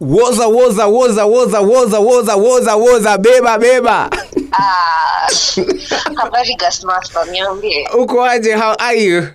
[0.00, 4.10] woza woza woza woza woza woza woza woza beba beba
[4.52, 5.28] Ah,
[6.16, 7.88] habari Gasmaster, niambie.
[7.98, 9.28] uko aje how are you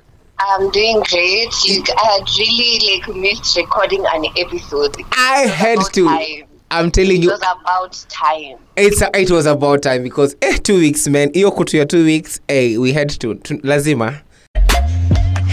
[0.58, 1.54] I'm doing great.
[1.66, 4.96] You, I had really like missed recording an episode.
[5.12, 6.46] i had to time.
[6.72, 8.58] i'm telling It you was about time.
[8.76, 12.42] it's it was about time because eh, two weeks man hiyo kutu ya two weeks
[12.48, 14.20] eh, we had to, to lazima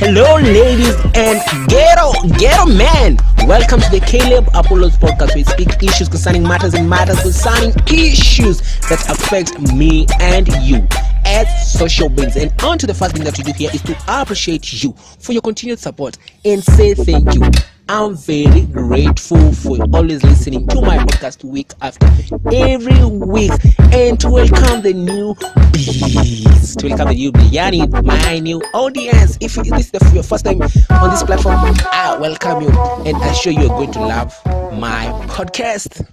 [0.00, 3.18] Hello, ladies and ghetto, ghetto men.
[3.48, 5.34] Welcome to the Caleb Apollos podcast.
[5.34, 10.86] We speak issues concerning matters and matters concerning issues that affect me and you
[11.24, 12.36] as social beings.
[12.36, 15.32] And on to the first thing that we do here is to appreciate you for
[15.32, 17.50] your continued support and say thank you.
[17.90, 22.06] I'm very grateful for always listening to my podcast week after
[22.52, 23.50] every week
[23.92, 25.34] and to welcome the new
[25.72, 26.76] bees.
[26.76, 29.38] To welcome the new bee, yani my new audience.
[29.40, 31.56] If this is the, your first time on this platform,
[31.90, 32.70] I welcome you
[33.06, 34.34] and I assure you are going to love
[34.78, 36.04] my podcast.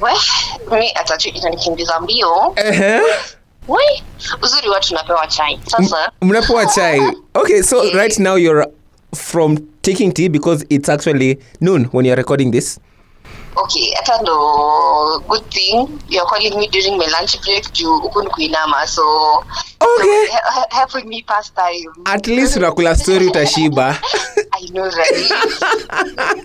[0.00, 2.54] We, mi atatu inanikimbiza mbio.
[2.56, 3.02] uh-huh.
[3.68, 4.02] We,
[4.42, 5.60] uzuri watu napewa chai.
[5.66, 7.00] Sasa, mnapewa chai
[7.34, 8.66] okay so right now you're
[9.14, 9.56] from
[9.88, 12.78] taking tea because it's actually noon when you're recording this
[13.62, 14.34] okay, hata ndo
[15.28, 17.64] good thing you're calling me during my lunch break
[18.02, 19.02] huku ni kuinama so
[19.80, 20.26] Okay.
[20.26, 21.92] so, he- helping me pass time.
[22.04, 23.86] at least unakula story utashiba
[24.60, 25.30] I know right.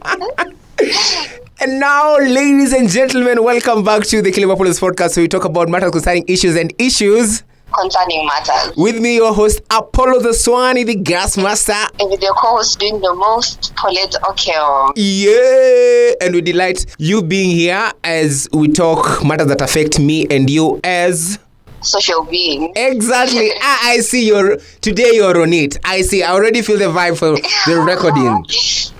[1.62, 5.69] and now ladies and gentlemen welcome back to the Kilimapolis podcast where we talk about
[5.69, 8.75] matters concerning issues and issues Concerning matters.
[8.75, 13.00] with me your host apollo the swani the gas master And with your co-host doing
[13.02, 14.91] the most, Paulette Okeo.
[14.95, 20.50] yeah and we delight you being here as we talk matters that affect me and
[20.50, 21.39] you as
[21.83, 22.72] social being.
[22.75, 23.52] Exactly.
[23.53, 25.78] I, ah, I see you're today you're on it.
[25.83, 26.22] I see.
[26.22, 28.45] I already feel the vibe for the recording.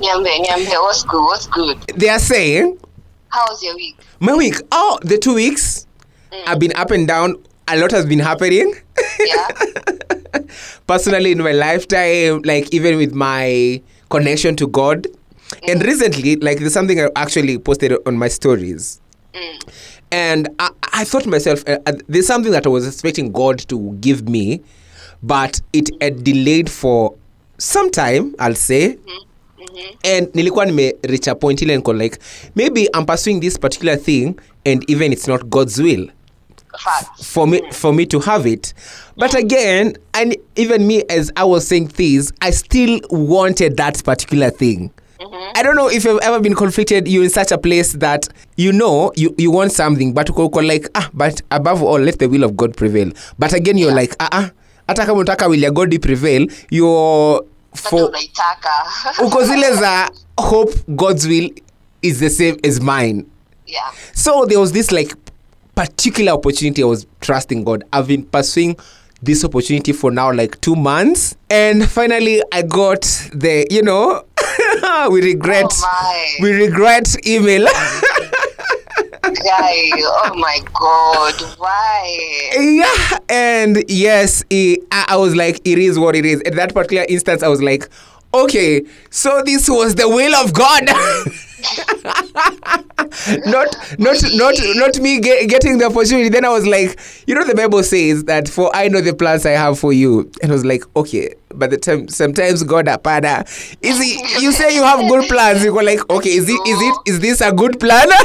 [0.02, 1.22] Nyambe, Nyambe, what's good?
[1.24, 1.78] What's good?
[1.96, 2.80] They are saying
[3.30, 3.98] How was your week?
[4.20, 4.56] my week.
[4.72, 5.86] Oh, the two weeks.
[6.32, 6.44] Mm.
[6.48, 7.36] I've been up and down.
[7.68, 8.74] A lot has been happening.
[9.26, 9.48] Yeah.
[10.88, 15.08] Personally, in my lifetime, like even with my connection to God,
[15.68, 19.00] and recently, like there's something I actually posted on my stories.
[20.12, 23.60] And I, I thought to myself, uh, uh, there's something that I was expecting God
[23.70, 24.62] to give me,
[25.24, 27.16] but it had delayed for
[27.58, 28.98] some time, I'll say.
[30.04, 32.18] And nilikuwa nime reach a point ile niko like,
[32.56, 36.10] maybe I'm pursuing this particular thing and even it's not God's will
[36.80, 37.26] Facts.
[37.34, 38.74] for me for me to have it.
[39.18, 44.50] But again, and even me as I was saying things, I still wanted that particular
[44.50, 44.92] thing.
[45.56, 47.08] I don't know if you've ever been conflicted.
[47.08, 48.28] You're in such a place that
[48.58, 52.28] you know you, you want something, but uko like ah, but above all, let the
[52.28, 53.12] will of God prevail.
[53.38, 54.52] But again, you're like ah ah,
[54.88, 57.46] hata kama unataka will your God prevail, you're
[57.76, 58.12] for
[59.24, 60.10] uko zile za
[60.40, 61.50] hope God's will
[62.02, 63.26] is the same as mine.
[63.68, 63.92] yeah.
[64.14, 65.14] So there was this like
[65.76, 67.84] particular opportunity I was trusting God.
[67.94, 68.78] I've been pursuing
[69.22, 71.36] this opportunity for now like two months.
[71.50, 73.02] And finally I got
[73.34, 74.26] the, you know,
[75.10, 77.68] we regret Oh we regret email.
[79.24, 82.52] Guy, oh my god, why?
[82.60, 83.18] yeah.
[83.30, 86.42] And yes, it, I, I was like, it is what it is.
[86.42, 87.88] At that particular instance, I was like,
[88.34, 90.90] okay, so this was the will of God.
[93.46, 93.68] not
[94.00, 96.30] not not not me get, getting the opportunity.
[96.30, 99.46] Then i was like you know the bible says that for i know the plans
[99.46, 100.32] i have for you.
[100.42, 103.42] And i was like okay but the time sometimes god ah, apada
[103.82, 105.64] is it you say you have good plans.
[105.64, 108.08] You go like okay is it is it is this a good plan?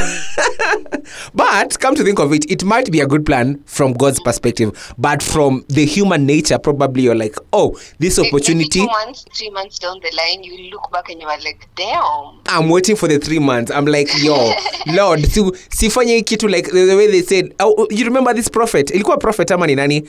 [1.34, 4.94] But come to think of it it might be a good plan from god's perspective.
[4.98, 9.50] But from the human nature probably you're like oh this Maybe opportunity two months, three
[9.50, 12.40] months down the line, you look back and you are like, damn.
[12.46, 13.70] I'm waiting for the three months.
[13.70, 14.52] I'm like, yo,
[14.96, 17.54] Lord, si, sifanye hii kitu like the, way they said.
[17.60, 18.90] Oh, you remember this prophet?
[18.90, 20.04] Ilikuwa prophet ama ni nani?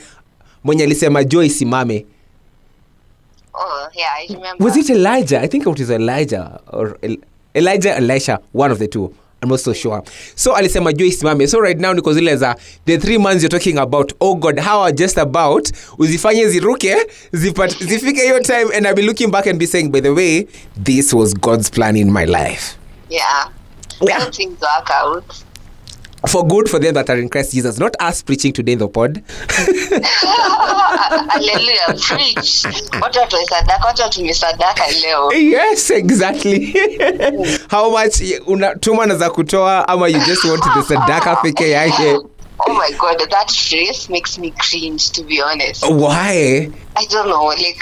[0.64, 2.06] Mwenye alisema jo isimame.
[3.54, 4.64] Oh, yeah, I remember.
[4.66, 5.40] Was it Elijah?
[5.42, 7.16] I think it was Elijah or El-
[7.54, 9.12] Elijah, Elisha, one of the two.
[9.42, 10.02] I'm not so sure.
[10.34, 11.46] So alisema joy isimame.
[11.48, 12.56] So right now niko zile za
[12.86, 14.12] the three months you're talking about.
[14.20, 16.96] Oh God, how are just about uzifanye ziruke
[17.32, 20.46] zipat, zifike your time and I'll be looking back and be saying, by the way,
[20.76, 22.76] this was God's plan in my life.
[23.08, 23.48] Yeah.
[24.00, 24.30] Yeah.
[24.30, 25.44] Things work out.
[26.26, 28.88] for good for them that are in Christ Jesus, not us preaching today in the
[28.88, 29.22] pod.
[31.30, 32.64] Hallelujah, preach.
[35.02, 35.30] Leo.
[35.30, 36.72] yes, exactly.
[37.70, 42.18] How much unatuma na za kutoa ama you just want the sadaka peke yake?
[42.66, 45.84] Oh my god, that phrase makes me cringe to be honest.
[45.88, 46.68] Why?
[46.96, 47.80] I don't know, like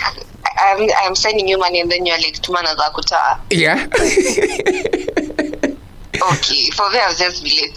[0.60, 3.40] I'm I'm sending you money and then you're like tumana za kutoa.
[3.50, 3.86] Yeah.
[6.22, 7.76] Okay, for me, I'll just be like,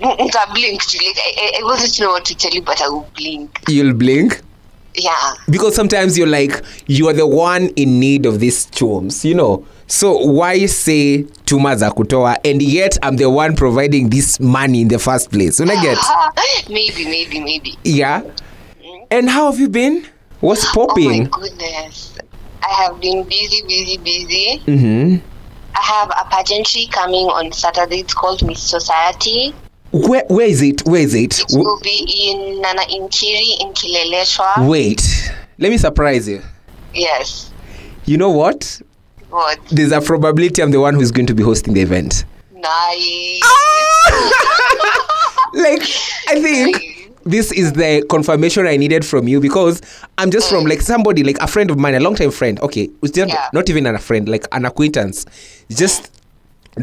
[0.00, 2.88] "Mm, nta blink like, I, I, I wasn't know what to tell you, but I
[2.88, 3.60] will blink.
[3.68, 4.40] You'll blink
[4.94, 5.34] Yeah.
[5.48, 9.66] because sometimes you're like you are the one in need of these chums, you know.
[9.86, 14.88] So why say tuma za kutoa and yet I'm the one providing this money in
[14.88, 15.60] the first place?
[15.60, 15.98] When I get
[16.68, 17.76] maybe, maybe, maybe.
[17.84, 18.22] yeah.
[19.10, 20.06] And how have you been?
[20.40, 21.24] What's Oh my popping?
[21.24, 22.14] goodness.
[22.64, 24.62] I have been busy, busy, busy.
[24.66, 25.31] mm-hmm.
[25.74, 28.00] I have a pageantry coming on Saturday.
[28.00, 29.54] It's called Miss Society.
[29.92, 30.82] Where where is it?
[30.86, 31.40] Where is it?
[31.40, 34.68] It will be in Nana Inkiri in Kileleshwa.
[34.68, 35.02] wait.
[35.58, 36.42] Let me surprise you.
[36.94, 37.50] Yes.
[38.04, 38.80] You know what?
[39.30, 39.58] What?
[39.70, 42.24] There's a probability I'm the one who's going to be hosting the event.
[42.54, 43.40] Nice.
[43.44, 45.48] Ah!
[45.54, 45.82] like
[46.28, 49.80] I think this is the confirmation I needed from you because
[50.18, 52.58] I'm just from like somebody like a friend of mine, a long time friend.
[52.60, 53.48] Okay, it's just Yeah.
[53.52, 55.26] not even a friend, like an acquaintance.
[55.70, 56.10] Just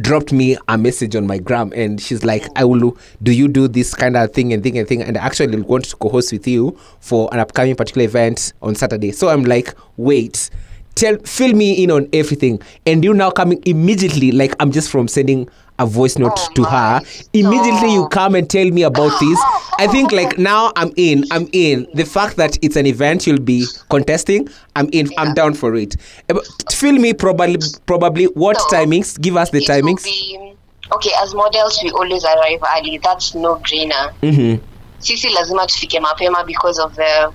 [0.01, 3.67] dropped me a message on my gram and she's like, I will do you do
[3.67, 6.47] this kind of thing and thing and thing and I actually want to co-host with
[6.47, 9.11] you for an upcoming particular event on Saturday.
[9.11, 10.51] So I'm like, wait,
[10.93, 12.61] tell fill me in on everything.
[12.85, 16.63] And you now coming immediately, like I'm just from sending a voice note Oh to
[16.65, 17.01] her.
[17.33, 19.39] Immediately you come and tell me about this.
[19.79, 21.23] I think like now I'm in.
[21.31, 21.87] I'm in.
[21.93, 25.09] The fact that it's an event you'll be contesting, I'm in.
[25.17, 25.95] I'm down for it.
[26.29, 26.33] Eh,
[26.71, 29.19] Fill me probably probably what So, timings?
[29.19, 30.03] Give us the timings.
[30.03, 30.53] be-
[30.91, 32.99] okay, as models, we always arrive early.
[33.03, 34.13] That's no brainer.
[34.21, 34.63] Mm-hmm.
[34.99, 37.31] Sisi lazima tufike mapema because of the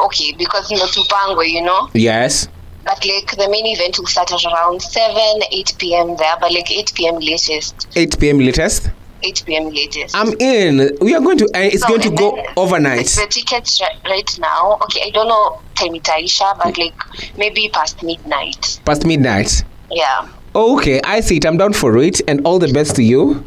[0.00, 1.88] okay, because ndo tupangwe, you know.
[1.94, 2.48] Yes.
[2.84, 6.16] But like the main event will start at around 7, 8 p.m.
[6.16, 7.14] there, but like 8 p.m.
[7.16, 7.88] latest.
[7.96, 8.38] 8 p.m.
[8.38, 8.90] latest.
[9.22, 9.70] 8 p.m.
[9.70, 10.14] latest.
[10.14, 10.96] I'm in.
[11.00, 11.46] We are going to.
[11.46, 13.06] Uh, it's So, going to go overnight.
[13.06, 16.94] The tickets right now, okay, I don't know time itaisha, but like
[17.38, 18.80] maybe past midnight.
[18.84, 19.64] Past midnight.
[19.90, 20.28] Yeah.
[20.54, 21.46] Okay, I see it.
[21.46, 23.42] I'm down for it, and all the best to you.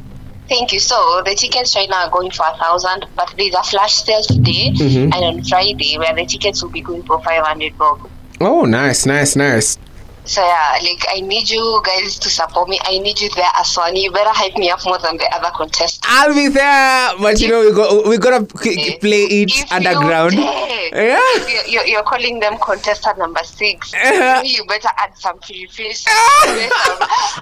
[0.50, 0.80] Thank you.
[0.80, 4.24] So the tickets right now are going for a thousand, but there's a flash sale
[4.24, 5.14] today Mhm.
[5.14, 8.10] and on Friday where the tickets will be going for five hundred bob.
[8.40, 9.78] Oh, nice, nice, nice.
[10.26, 12.78] So yeah, like I need you guys to support me.
[12.84, 14.04] I need you there, Aswani.
[14.04, 16.02] You better hype me up more than the other contestants.
[16.04, 18.10] I'll be there, but you know we go.
[18.10, 20.34] We gotta k- play it If underground.
[20.34, 24.42] You dare, yeah, you're, you're, calling them contestant number 6 Uh-huh.
[24.44, 26.04] you better add some free fish.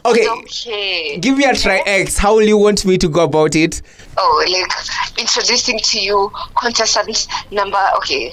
[0.05, 0.27] Okay.
[0.27, 1.17] Okay.
[1.17, 2.19] Give me a try X.
[2.19, 3.81] How will you want me to go about it?
[4.17, 7.81] Oh, like introducing to you contestant number.
[7.97, 8.31] Okay.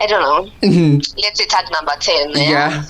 [0.00, 0.50] I don't know.
[0.68, 1.14] Mhm.
[1.22, 2.30] Let's say tag number 10.
[2.30, 2.84] Yeah.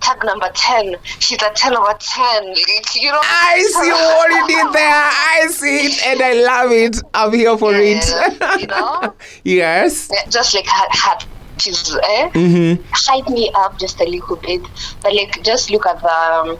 [0.00, 0.96] Tag number 10.
[1.20, 2.54] She's a 10 over 10.
[2.94, 3.20] You know.
[3.22, 4.90] I see what you did there.
[4.92, 7.00] I see it, and I love it.
[7.14, 8.60] I'm here for Yes, it.
[8.60, 9.14] you know?
[9.44, 10.08] yes.
[10.30, 11.18] Just like her, her
[11.58, 12.30] she's eh?
[12.30, 12.82] Mm-hmm.
[12.92, 14.62] hype me up just a little bit
[15.02, 16.58] but like just look at the um,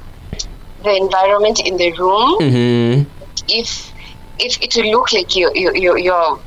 [0.84, 3.08] the environment in the room Mm-hmm.
[3.48, 3.90] if
[4.38, 6.38] if it will look like you you you you're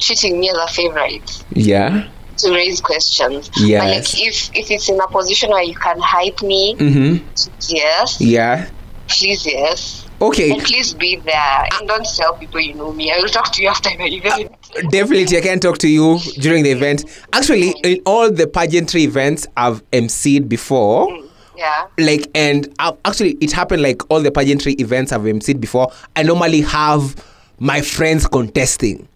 [0.00, 2.08] treating me as a favorite Yeah.
[2.44, 3.82] To raise questions but Yes.
[4.14, 7.12] like if if it's in a position where you can hype me Mm-hmm.
[7.74, 8.68] yes Yeah.
[9.08, 10.52] please yes Okay.
[10.52, 13.62] and please be there and don't tell people you know me i will talk to
[13.62, 17.04] you after the event uh, Definitely, I can talk to you during the event.
[17.32, 17.86] Actually, mm.
[17.86, 23.52] in all the pageantry events I've emceed before, mm, yeah like, and I've, actually, it
[23.52, 25.92] happened like all the pageantry events I've emceed before.
[26.16, 27.14] I normally have
[27.60, 29.06] my friends contesting.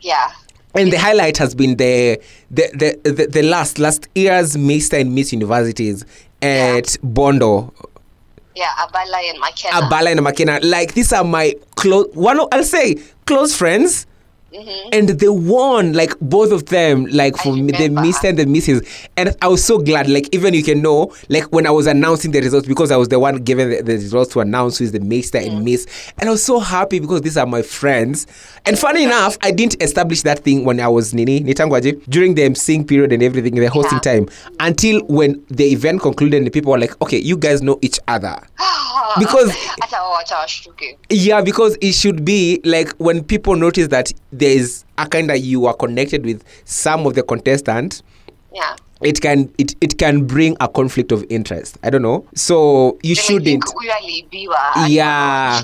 [0.00, 0.30] yeah
[0.76, 5.00] And the highlight has been the the the, the, the last last year's Mr.
[5.00, 6.04] and Miss Universities
[6.42, 7.72] at Bondo,
[8.54, 9.86] yeah abala and McKenna.
[9.86, 10.60] Abala and Makena.
[10.62, 12.40] Like these are my close one.
[12.52, 14.06] I'll say close friends.
[14.54, 14.88] Mhm.
[14.92, 18.82] and they won like both of them like for from the miss and the misses
[19.16, 22.30] and i was so glad like even you can know like when i was announcing
[22.30, 24.92] the results because i was the one given the, the results to announce who is
[24.92, 25.46] the master Mm.
[25.46, 25.86] and miss.
[26.18, 28.26] And i was so happy because these are my friends.
[28.66, 32.42] And funny enough i didn't establish that thing when i was nini nitangwaje during the
[32.42, 34.12] emceeing period and everything the hosting Yeah.
[34.14, 34.28] time
[34.60, 37.98] until when the event concluded and the people were like okay you guys know each
[38.08, 38.38] other.
[39.18, 44.12] Because- hata wao wacha washtuke yeah, because it should be like when people notice that
[44.44, 48.02] there's a kind of you are connected with some of the contestants,
[48.54, 51.76] yeah it can it, it can bring a conflict of interest.
[51.82, 52.24] I don't know.
[52.34, 53.44] So you They shouldn't.
[53.44, 55.62] think huyu aliibiwa, Yeah.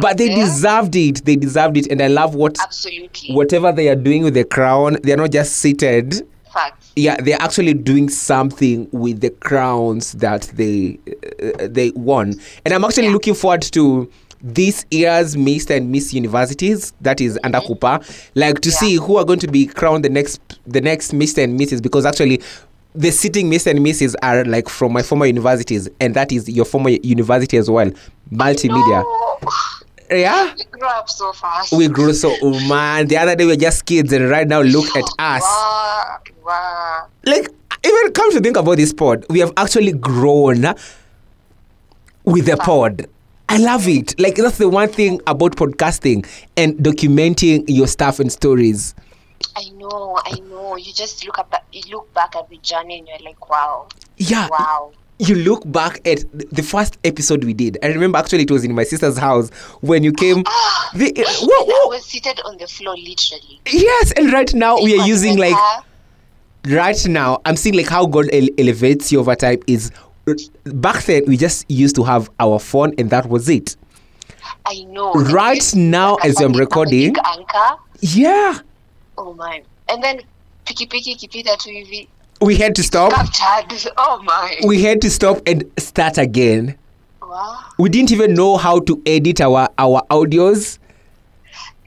[0.00, 0.44] But they yeah?
[0.44, 1.24] deserved it.
[1.24, 4.96] They deserved it, and I love what absolutely whatever they are doing with the crown.
[5.02, 6.26] They are not just seated.
[6.52, 10.98] facts Yeah, they're actually doing something with the crowns that they
[11.42, 13.12] uh, they won, and I'm actually Yeah.
[13.12, 14.08] looking forward to
[14.42, 18.00] this year's Miss and Miss Universities that is under Cooper,
[18.34, 18.84] like to Mm-hmm.
[18.84, 18.90] Yeah.
[18.90, 22.04] see who are going to be crowned the next the next Miss and Misses because
[22.06, 22.40] actually.
[22.94, 26.66] The sitting Miss and Misses are like from my former universities, and that is your
[26.66, 27.90] former university as well,
[28.30, 29.02] multimedia.
[30.10, 30.52] Yeah.
[30.54, 31.72] We grew up so fast.
[31.72, 33.06] We grew so oh man.
[33.08, 35.40] The other day we were just kids, and right now look at us.
[35.40, 37.06] Wow, wow.
[37.24, 37.48] Like
[37.82, 40.60] even come to think about this pod, we have actually grown
[42.24, 43.06] with the pod.
[43.52, 44.18] I love it.
[44.18, 48.94] Like that's the one thing about podcasting and documenting your stuff and stories.
[49.56, 50.76] I know, I know.
[50.76, 54.48] You just look up, you look back at the journey, and you're like, wow, Yeah.
[54.50, 54.92] wow.
[55.18, 57.78] You look back at the first episode we did.
[57.82, 60.42] I remember actually it was in my sister's house when you came.
[60.94, 63.60] The, And whoa, I was seated on the floor, literally.
[63.66, 65.54] Yes, and right now we are using like
[66.68, 69.90] right now i'm seeing like how god ele- elevates you over time is
[70.64, 73.76] back then we just used to have our phone and that was it
[74.64, 75.12] I know.
[75.14, 77.76] Right now as I'm recording- Anchor.
[78.00, 78.58] yeah
[79.18, 79.62] Oh my!
[79.88, 80.20] And then
[80.66, 82.08] piki piki kipita tu hivi.
[82.40, 83.92] we had to stop Captured.
[83.98, 84.56] Oh my!
[84.66, 86.76] we had to stop and start again
[87.20, 87.58] wow.
[87.78, 90.78] we didn't even know how to edit our our audios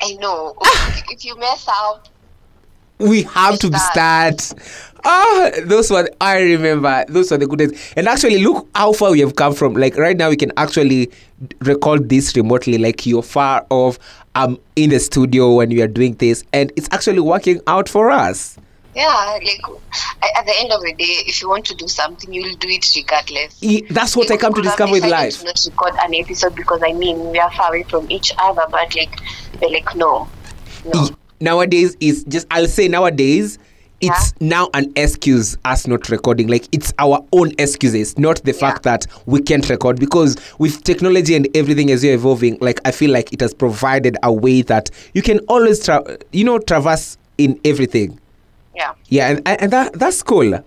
[0.01, 0.54] I know.
[0.62, 1.01] Ah.
[1.10, 2.08] if you mess up,
[2.99, 4.53] we have to start.
[5.07, 7.93] ah those were i remember those were the good days.
[7.95, 9.73] And actually look how far we have come from.
[9.75, 11.11] Like right now we can actually
[11.61, 12.77] record this remotely.
[12.77, 13.99] Like you're far off.
[14.33, 16.43] I'm in the studio when we are doing this.
[16.53, 18.57] And it's actually working out for us.
[18.95, 19.37] Yeah.
[19.43, 19.61] Like
[20.37, 22.85] at the end of the day, if you want to do something, you'll do it
[22.95, 23.61] regardless.
[23.61, 25.93] E- that's what i come to we could have discover with life To not record
[26.01, 29.19] an episode because I mean we are far away from each other, but like
[29.59, 30.27] they're like no,
[30.85, 31.09] no.
[31.39, 33.60] Nowadays is just i'll say nowadays
[34.01, 36.48] it's now an excuse us not recording.
[36.48, 40.00] Like it's our own excuses not the fact that we can't record.
[40.00, 44.18] Because with technology and everything as you're evolving like i feel like it has provided
[44.24, 48.20] a way that you can always tra- you know traverse in everything.
[48.75, 50.60] Yeah, yeah and, and that that's cool.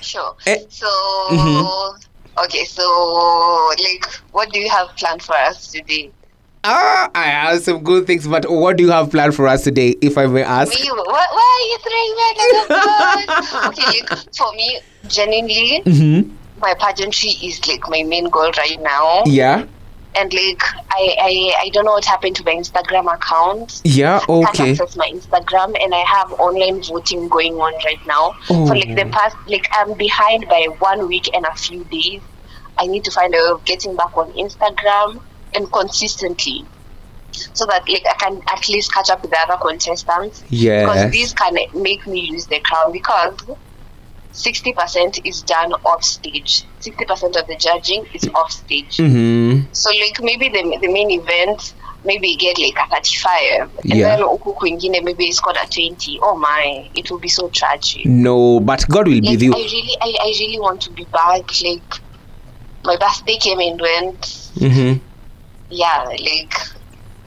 [0.00, 0.36] Sure.
[0.46, 0.86] Eh, so
[1.30, 1.98] mhm.
[2.44, 2.82] okay, so
[3.82, 6.10] like, what do you have planned for us today?
[6.66, 9.94] Ah i have some good things but what do you have planned for us today
[10.00, 13.66] if i may ask Me, why, why are you throwing the bus?
[13.68, 16.34] Okay, for me, genuinely, mm-hmm.
[16.60, 19.22] my pageantry is like my main goal right now.
[19.26, 19.64] yeah
[20.16, 21.32] And like, I, I,
[21.64, 23.82] I don't know what happened to my Instagram account.
[23.84, 28.34] yeah can't okay access my Instagram and I have online voting going on right now.
[28.50, 28.66] Oh.
[28.66, 32.22] So like the past like I'm behind by one week and a few days.
[32.78, 35.20] I need to find a way of getting back on Instagram
[35.56, 36.64] and consistently.
[37.52, 40.42] So that like I can at least catch up with the other contestants.
[40.48, 43.36] yeah Because these can make me lose the crown because
[44.32, 46.64] sixty percent is done off stage.
[46.80, 48.96] Sixty percent of the judging is off stage.
[48.96, 49.72] mm-hmm.
[49.72, 54.16] So like maybe the the main event maybe get like a 35 and Yeah.
[54.16, 54.20] then
[54.60, 58.86] kwingine maybe it's got a 20 oh my it will be so tragic no but
[58.88, 61.94] god will be with you I really I, I really want to be back like
[62.84, 64.20] my birthday came and went
[64.54, 65.04] mm-hmm.
[65.70, 66.54] Yeah like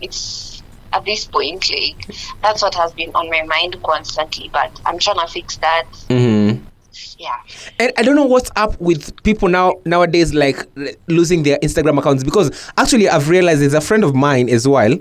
[0.01, 4.97] it's at this point like that's what has been on my mind constantly but I'm
[4.97, 6.63] trying to fix that Mm-hmm.
[7.19, 7.37] yeah
[7.79, 10.65] And I don't know what's up with people now nowadays, like
[11.07, 12.23] losing their Instagram accounts.
[12.23, 14.97] Because actually, I've realized there's a friend of mine as well.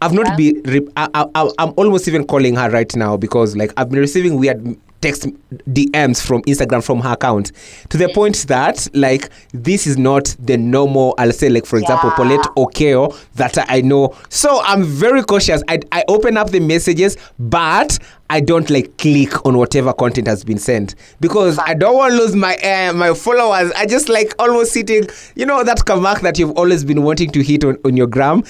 [0.00, 0.36] I've not Yeah.
[0.36, 0.62] been.
[0.64, 4.00] Re- I, I, I- I'm almost even calling her right now because like I've been
[4.00, 5.26] receiving weird text
[5.70, 7.52] DMs from Instagram from her account
[7.90, 11.14] to the point that like this is not the normal.
[11.18, 12.16] I'll say like for example, Yeah.
[12.16, 14.16] Paulette Okeo that I know.
[14.28, 15.62] So I'm very cautious.
[15.68, 17.98] I I open up the messages, but
[18.28, 22.18] I don't like click on whatever content has been sent because I don't want to
[22.18, 23.70] lose my uh, my followers.
[23.76, 27.42] I just like almost sitting, you know, that kamak that you've always been wanting to
[27.42, 28.42] hit on, on your gram.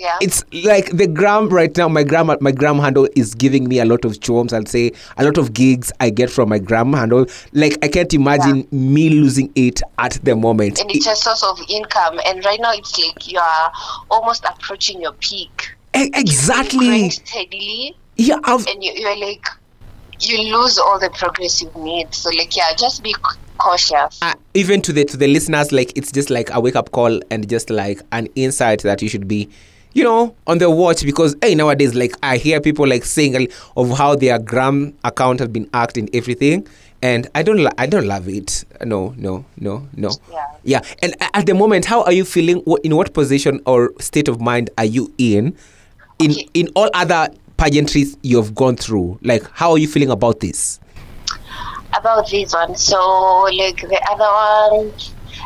[0.00, 1.86] Yeah It's like the gram right now.
[1.88, 4.52] My gram my gram handle is giving me a lot of chorms.
[4.52, 7.26] I'll say a lot of gigs I get from my gram handle.
[7.52, 10.80] Like I can't imagine me losing it at the moment.
[10.80, 13.72] and it's a source of income and right now it's like you are
[14.10, 17.10] almost approaching your peak E- exactly.
[17.10, 19.44] steadily Yeah, I've, and you, you're like
[20.20, 24.34] you lose all the progress you've made so like yeah just be c- cautious uh,
[24.54, 27.48] even to the to the listeners like it's just like a wake up call and
[27.48, 29.48] just like an insight that you should be
[29.92, 33.90] you know on the watch because hey nowadays like i hear people like saying of
[33.98, 36.66] how their gram account has been hacked and everything
[37.02, 40.46] and i don't i don't love it no no no no Yeah.
[40.64, 44.40] yeah and at the moment how are you feeling in what position or state of
[44.40, 45.56] mind are you in
[46.18, 46.48] in Okay.
[46.54, 47.28] in all other
[47.58, 50.78] pageantries you've gone through like how are you feeling about this
[51.96, 54.92] about this one so like the other one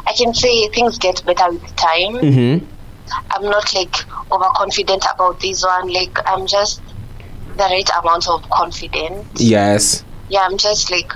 [0.06, 2.66] i can say things get better with time mm-hmm.
[3.30, 3.94] I'm not like
[4.32, 6.80] overconfident about this one like i'm just
[7.56, 11.12] the right amount of confidence yes yeah i'm just like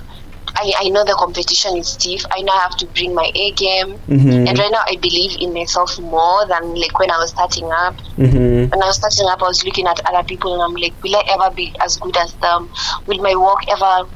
[0.61, 2.25] I, I know the competition is stiff.
[2.33, 3.97] I know I have to bring my A game.
[4.09, 4.49] Mhm.
[4.49, 7.95] And right now I believe in myself more than like when I was starting up.
[8.17, 8.71] Mm-hmm.
[8.71, 11.15] When I was starting up, I was looking at other people and I'm like, will
[11.15, 12.71] I ever be as good as them?
[13.07, 14.09] Will my work ever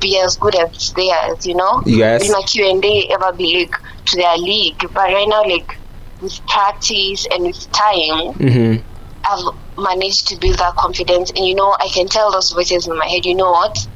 [0.00, 1.44] be as good as theirs?
[1.44, 1.82] You know?
[1.84, 2.22] Yes.
[2.22, 3.74] Will my Q and A ever be like
[4.06, 4.78] to their league?
[4.80, 5.76] But right now, like
[6.22, 8.88] with practice and with time, Mm-hmm.
[9.24, 11.30] I've managed to build that confidence.
[11.30, 13.86] And you know, I can tell those voices in my head, you know what?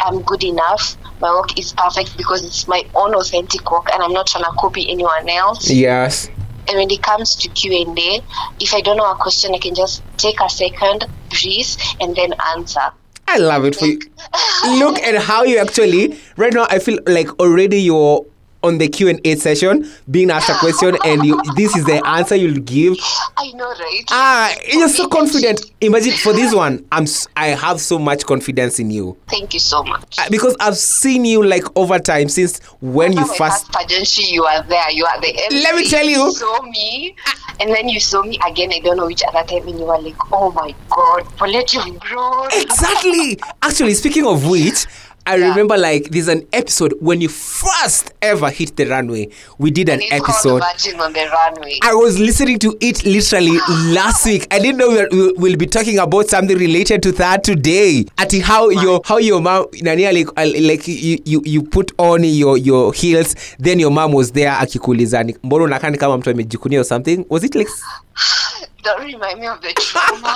[0.00, 0.96] I'm good enough.
[1.20, 4.50] My work is perfect because it's my own authentic work and I'm not trying to
[4.52, 5.70] copy anyone else.
[5.70, 6.28] Yes.
[6.68, 8.20] And when it comes to Q&A,
[8.60, 11.68] if I don't know a question, I can just take a second, breathe,
[12.00, 12.92] and then answer.
[13.26, 14.00] I love it for you.
[14.78, 16.66] Look at how you actually right now.
[16.70, 18.24] I feel like already you're
[18.64, 22.04] on the Q and A session, being asked a question, and you this is the
[22.06, 22.96] answer you'll give.
[23.36, 24.02] I know, right?
[24.10, 25.60] Ah, you're so confident.
[25.80, 27.06] Imagine for this one, I'm
[27.36, 30.16] I have so much confidence in you Thank you so much.
[30.18, 33.70] Ah, because I've seen you like over time since when you first.
[33.72, 34.90] pageantry, you are there.
[34.90, 35.62] You are the MC.
[35.62, 36.32] Let me tell you.
[36.32, 37.14] saw me,
[37.60, 38.72] and then you saw me again.
[38.72, 42.00] I don't know which other time, and you were like, "Oh my God, Paulette, you've
[42.00, 43.38] grown." Exactly.
[43.62, 44.86] Actually, speaking of which,
[45.26, 45.48] I Yeah.
[45.48, 49.28] remember like there's an episode when you first ever hit the runway.
[49.58, 50.62] We did an It's episode.
[50.62, 51.78] Virgin on the Runway.
[51.82, 53.58] I was listening to it literally
[53.94, 54.46] last week.
[54.50, 58.04] I didn't know we we'll, we'll be talking about something related to that today.
[58.18, 62.58] At how your how your mom nani like, like you, you you put on your
[62.58, 66.84] your heels, then your mom was there akikuuliza ni- mbona unakaa kama mtu amejikunia or
[66.86, 67.24] something.
[67.30, 67.70] Was it like
[68.84, 70.34] Don't remind me of the trauma.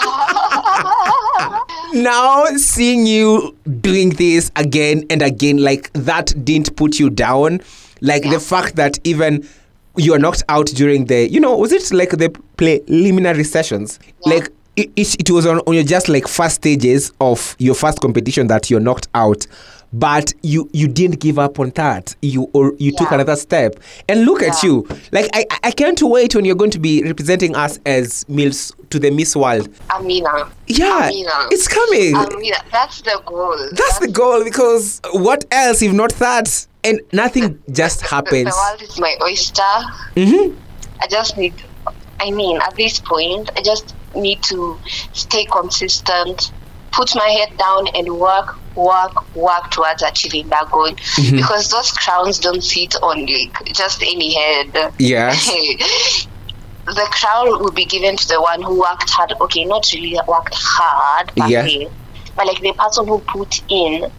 [1.94, 7.60] now seeing you doing this again and again like that didn't put you down
[8.00, 9.46] like the fact that even
[9.96, 14.34] you are knocked out during the you know was it like the preliminary sessions Yeah.
[14.34, 18.00] like it, it, it was on, on your just like first stages of your first
[18.00, 19.46] competition that you're knocked out
[19.92, 23.74] but you you didn't give up on that you or you took another step
[24.08, 27.56] and look at you like I, I can't wait when you're going to be representing
[27.56, 30.50] us as mills to the miss world Amina.
[30.66, 31.48] yeah Amina.
[31.50, 32.56] it's coming Amina.
[32.70, 33.56] That's the goal.
[33.72, 36.66] that's the goal because what else if not that?
[36.84, 38.44] And nothing just happens.
[38.44, 39.62] the world is my oyster.
[40.16, 40.54] hmm
[41.00, 41.54] I just need,
[42.20, 44.78] I mean, at this point, I just need to
[45.12, 46.52] stay consistent,
[46.98, 50.88] put my head down and work, work, work towards achieving that goal.
[50.90, 51.36] Mm-hmm.
[51.36, 54.92] Because those crowns don't sit on like just any head.
[54.98, 55.46] Yes.
[56.86, 59.32] the crown will be given to the one who worked hard.
[59.40, 61.88] Okay, not really worked hard, per Yeah.
[62.34, 64.10] but like the person who put in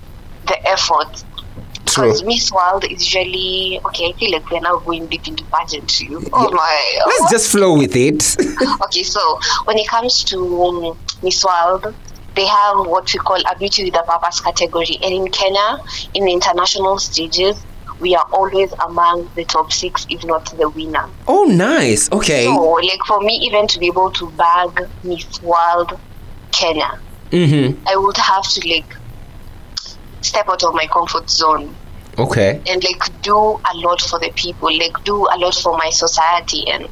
[0.48, 1.26] the effort.
[1.84, 4.10] Because Miss World is really okay.
[4.10, 6.08] I feel like we're now going deep into pageantry.
[6.32, 7.02] Oh my!
[7.08, 8.38] Let's just flow with it.
[8.84, 11.96] okay, so when it comes to um, Miss World,
[12.39, 15.69] they have what we call a beauty with a purpose category, and in Kenya,
[16.13, 17.56] in the international stages,
[17.99, 21.06] we are always among the top six, if not the winner.
[21.28, 22.10] oh, nice.
[22.13, 22.45] Okay.
[22.45, 22.56] So,
[22.91, 25.99] like for me, even to be able to bag Miss World
[26.52, 26.91] Kenya,
[27.32, 27.88] Mm-hmm.
[27.88, 28.91] I would have to like
[30.21, 31.75] step out of my comfort zone
[32.17, 32.60] Okay.
[32.67, 33.38] and like do
[33.71, 36.67] a lot for the people, like do a lot for my society.
[36.67, 36.88] And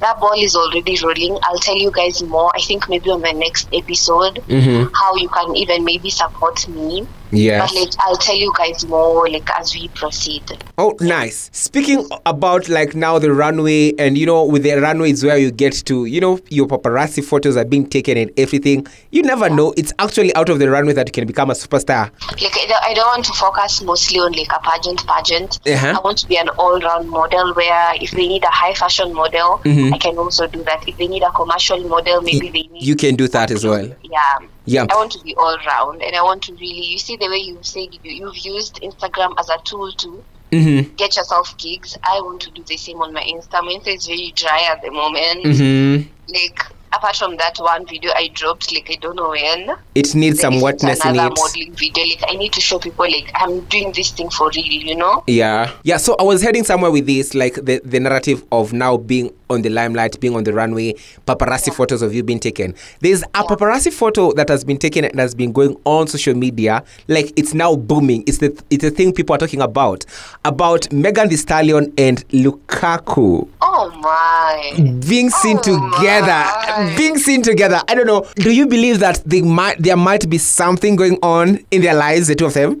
[0.00, 1.38] that ball is already rolling.
[1.42, 2.50] I'll tell you guys more.
[2.54, 4.92] I think maybe on the next episode Mm-hmm.
[4.94, 7.06] how you can even maybe support me.
[7.32, 7.72] Yes.
[7.72, 10.42] But like I'll tell you guys more like as we proceed.
[10.78, 11.50] Oh, nice.
[11.52, 15.50] Speaking about like now the runway, and you know, with the runway is where you
[15.50, 18.86] get to, you know, your paparazzi photos are being taken and everything.
[19.10, 19.72] You never know.
[19.76, 22.10] It's actually out of the runway that you can become a superstar.
[22.40, 25.60] Like I don't, want to focus mostly on like a pageant pageant.
[25.66, 25.94] Uh-huh.
[25.96, 29.58] I want to be an all-round model where if they need a high fashion model,
[29.64, 29.92] Mhm.
[29.92, 30.88] I can also do that.
[30.88, 33.88] If they need a commercial model, maybe they need you can do that as well.
[34.02, 34.38] Yeah.
[34.66, 34.86] Yeah.
[34.90, 37.38] I want to be all round and I want to really you see the way
[37.38, 40.96] you said you, you've used Instagram as a tool to Mm-hmm.
[40.96, 41.96] get yourself gigs.
[42.02, 43.62] I want to do the same on my Insta.
[43.62, 45.44] My Insta is very dry at the moment.
[45.44, 46.08] Mm-hmm.
[46.26, 49.70] Like apart from that one video I dropped, like I don't know when.
[49.94, 51.38] It needs some wetness in another it.
[51.38, 52.04] modeling video.
[52.04, 55.24] Like I need to show people like I'm doing this thing for real, you know?
[55.26, 55.72] Yeah.
[55.82, 55.96] Yeah.
[55.98, 59.62] So I was heading somewhere with this, like the, the narrative of now being on
[59.62, 60.94] the limelight, being on the runway,
[61.26, 62.74] paparazzi photos of you being taken.
[63.00, 66.84] There's a paparazzi photo that has been taken and has been going on social media.
[67.08, 68.22] Like it's now booming.
[68.26, 70.04] It's the it's the thing people are talking about.
[70.44, 75.00] About Megan Thee Stallion and Lukaku Oh my.
[75.08, 76.26] being seen Oh together.
[76.26, 76.79] my.
[76.96, 77.80] Being seen together.
[77.88, 78.26] I don't know.
[78.36, 82.26] Do you believe that they might there might be something going on in their lives,
[82.28, 82.80] the two of them?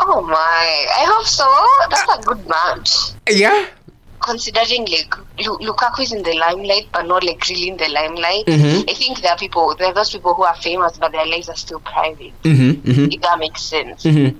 [0.00, 0.86] Oh my.
[0.98, 1.46] I hope so.
[1.90, 2.90] That's a good match.
[3.30, 3.66] Yeah.
[4.20, 8.46] considering like Lu- Lukaku is in the limelight, but not like really in the limelight.
[8.46, 8.88] Mhm.
[8.90, 11.50] I think there are people, there are those people who are famous, but their lives
[11.50, 12.32] are still private.
[12.42, 12.88] Mm-hmm.
[12.90, 13.12] Mm-hmm.
[13.12, 14.04] If that makes sense.
[14.04, 14.38] Mm-hmm.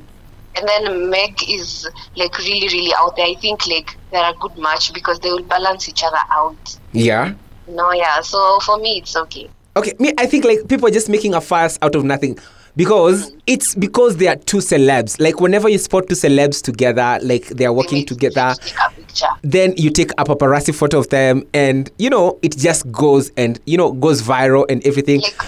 [0.56, 3.26] and then Meg is like really, really out there.
[3.26, 6.78] I think like they're a good match because they will balance each other out.
[6.92, 7.34] Yeah.
[7.68, 8.20] No, yeah.
[8.20, 9.48] So for me, it's okay.
[9.77, 12.38] Okay, me, I think like people are just making a fuss out of nothing
[12.77, 13.40] because mm.
[13.46, 15.20] it's because they are two celebs.
[15.20, 19.27] Like whenever you spot two celebs together, like they are working together, Take a picture.
[19.42, 23.61] then you take a paparazzi photo of them, and you know it just goes and
[23.66, 25.22] you know goes viral and everything.
[25.22, 25.42] Like,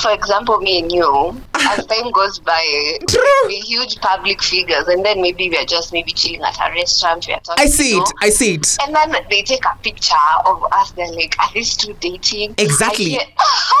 [0.00, 2.98] for example, me and you, as time goes by,
[3.44, 7.26] we're huge public figures, and then maybe we're just maybe chilling at a restaurant.
[7.28, 7.64] We're talking.
[7.64, 8.12] I see it.
[8.20, 8.76] I see it.
[8.84, 10.14] And then they take a picture
[10.46, 10.92] of us.
[10.92, 13.18] They're like, "Are these two dating?" Exactly.
[13.18, 13.24] I,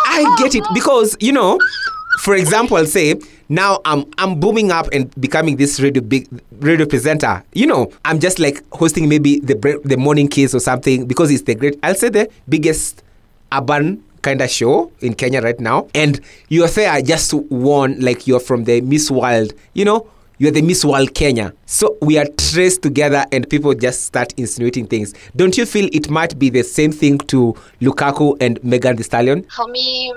[0.06, 1.58] I get it because you know,
[2.20, 6.28] for example, say now I'm I'm booming up and becoming this radio big
[6.60, 7.42] radio presenter.
[7.52, 11.42] You know, I'm just like hosting maybe the the morning kiss or something because it's
[11.42, 11.78] the great.
[11.82, 13.02] I'll say the biggest
[13.52, 18.40] urban kind of show in Kenya right now, and you're there just won like you're
[18.40, 19.52] from the Miss World.
[19.74, 20.08] You know.
[20.42, 21.52] You're the Miss World Kenya.
[21.66, 25.12] So we are traced together and people just start insinuating things.
[25.36, 29.42] Don't you feel it might be the same thing to Lukaku and Megan Thee Stallion?
[29.54, 30.14] For me,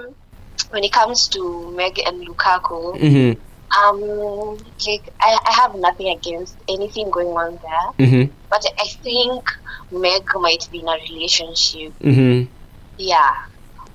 [0.69, 3.83] when it comes to Meg and Lukaku, Mm-hmm.
[3.83, 8.31] um, like I, I have nothing against anything going on there, Mm-hmm.
[8.49, 9.43] but I think
[9.91, 11.91] Meg might be in a relationship.
[11.99, 12.49] Mm-hmm.
[12.97, 13.43] Yeah.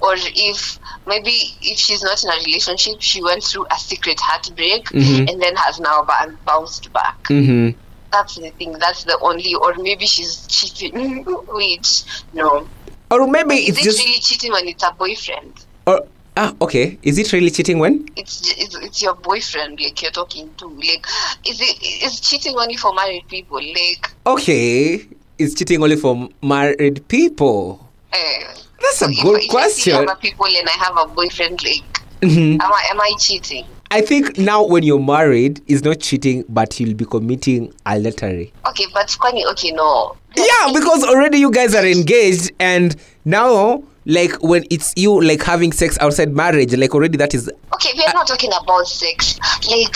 [0.01, 1.33] Or if maybe
[1.63, 5.31] if she's not in a relationship, she went through a secret heartbreak Mhm.
[5.31, 6.07] and then has now
[6.47, 7.19] bounced back.
[7.25, 7.77] Mm-hmm.
[8.13, 8.73] That's the thing.
[8.79, 9.55] That's the only.
[9.55, 11.25] Or maybe she's cheating.
[11.49, 12.67] Which no.
[13.11, 14.05] Or maybe Is it's it just.
[14.05, 15.53] really cheating when it's a boyfriend?
[15.87, 16.07] Or
[16.37, 16.97] ah, okay.
[17.03, 18.07] Is it really cheating when?
[18.17, 20.67] It's, it's it's your boyfriend like you're talking to.
[20.69, 21.07] Like,
[21.47, 23.59] is it is cheating only for married people?
[23.61, 25.07] Like, Okay,
[25.39, 27.81] it's cheating only for married people.
[28.13, 29.95] uh, That's a if, good I question.
[29.95, 31.83] other people and I have a boyfriend, like,
[32.21, 32.55] Mhm.
[32.62, 33.64] am I am I cheating?
[33.91, 38.53] I think now when you're married, it's not cheating, but you'll be committing adultery.
[38.67, 39.47] Okay, but funny.
[39.47, 40.14] Okay, no.
[40.37, 45.71] Yeah, because already you guys are engaged, and now, like when it's you like having
[45.71, 49.38] sex outside marriage, like already that is Okay, we are not talking about sex.
[49.71, 49.94] Like,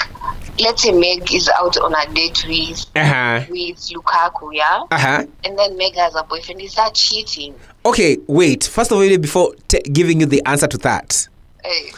[0.60, 4.98] let's say Meg is out on a date with uh huh, with Lukaku, yeah, uh
[4.98, 5.26] huh.
[5.44, 6.60] and then Meg has a boyfriend.
[6.60, 7.54] Is that cheating?
[7.86, 8.64] Okay, wait.
[8.64, 11.26] First of all, before t- giving you the answer to that,
[11.64, 11.90] Eh,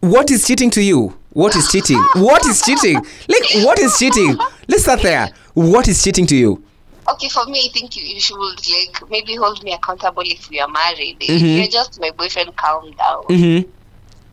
[0.00, 1.16] what is cheating to you?
[1.30, 1.98] What is cheating?
[2.16, 2.96] What is cheating?
[3.28, 4.36] Like, what is cheating?
[4.68, 5.30] Let's start there.
[5.54, 6.62] What is cheating to you?
[7.08, 10.60] Okay, for me, I think you, you should like maybe hold me accountable if we
[10.60, 11.20] are married.
[11.20, 11.58] Mhm.
[11.58, 13.22] you're just my boyfriend, calm down.
[13.24, 13.70] Mm-hmm.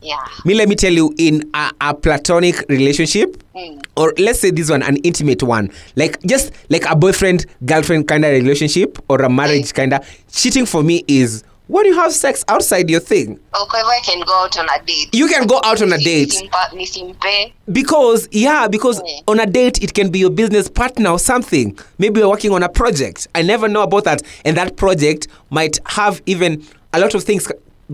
[0.01, 0.25] Yeah.
[0.43, 3.86] Me, let me tell you, in a, a platonic relationship, Mm.
[3.95, 8.25] or let's say this one, an intimate one, like just like a boyfriend girlfriend kind
[8.25, 12.45] of relationship or a marriage kind of, cheating for me is when you have sex
[12.49, 13.39] outside your thing.
[13.59, 15.09] Okay, I can go out on a date.
[15.12, 16.36] You can go out on a date.
[17.71, 19.23] Because, yeah, because Mm.
[19.27, 21.75] on a date, it can be your business partner or something.
[21.97, 23.27] Maybe you're working on a project.
[23.33, 24.21] I never know about that.
[24.45, 27.51] And that project might have even a lot of things,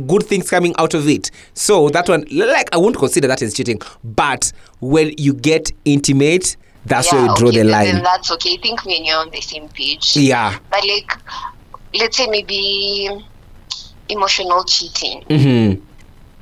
[0.07, 1.31] good things coming out of it.
[1.53, 3.81] So that one, like, I won't consider that as cheating.
[4.03, 7.85] But when you get intimate, that's where you draw okay, the line.
[7.85, 8.57] Then that's okay.
[8.59, 10.17] I think me and you're on the same page.
[10.17, 10.59] Yeah.
[10.69, 11.13] But like,
[11.93, 13.09] let's say maybe
[14.09, 15.23] emotional cheating.
[15.29, 15.81] Mm-hmm.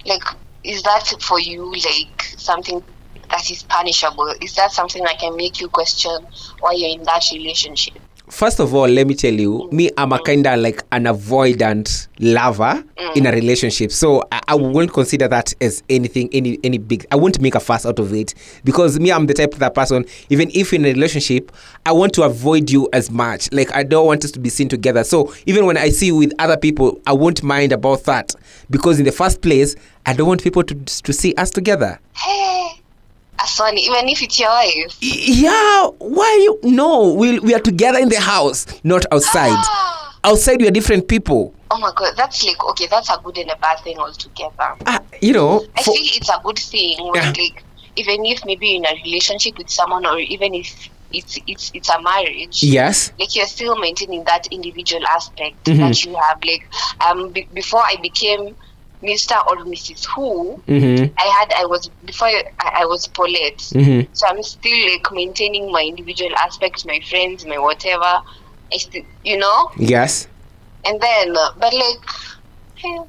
[0.06, 0.23] Like,
[0.63, 2.84] is that for you like something
[3.30, 4.34] that is punishable?
[4.41, 6.17] Is that something that can make you question
[6.60, 7.99] why you're in that relationship?
[8.30, 12.08] First of all, let me tell you, me, I'm a kind of like an avoidant
[12.20, 12.84] lover
[13.16, 13.90] in a relationship.
[13.90, 17.06] So I, I won't consider that as anything, any any big.
[17.10, 18.34] I won't make a fuss out of it
[18.66, 20.06] because me, I'm the type of that person.
[20.30, 21.54] Even if in a relationship,
[21.86, 23.50] I want to avoid you as much.
[23.54, 25.06] Like I don't want us to be seen together.
[25.06, 28.36] So even when I see you with other people, I won't mind about that
[28.70, 31.98] because in the first place, I don't want people to to see us together.
[33.39, 34.97] Aswani, even if it's your wife.
[35.00, 36.60] Yeah, why you?
[36.63, 39.58] No, we we are together in the house, not outside.
[40.23, 41.54] Outside we are different people.
[41.71, 44.76] Oh my god, that's like okay, that's a good and a bad thing altogether.
[44.86, 47.63] Ah, you know, I for- feel it's a good thing when like
[47.95, 52.02] even if maybe in a relationship with someone or even if it's it's it's a
[52.02, 52.62] marriage.
[52.63, 53.12] yes.
[53.19, 55.78] Like you're still maintaining that individual aspect Mhm.
[55.78, 56.39] that you have.
[56.43, 56.67] Like
[57.08, 58.56] um be- before I became
[59.04, 59.36] Mr.
[59.48, 60.06] or Mrs.
[60.16, 61.14] Who, Mm-hmm.
[61.18, 63.58] I had I was before I, I was Paulette.
[63.58, 64.12] Mm-hmm.
[64.14, 68.04] So I'm still like maintaining my individual aspects, my friends, my whatever.
[68.74, 70.28] I still, you know, Yes.
[70.86, 73.00] and then, uh, but like,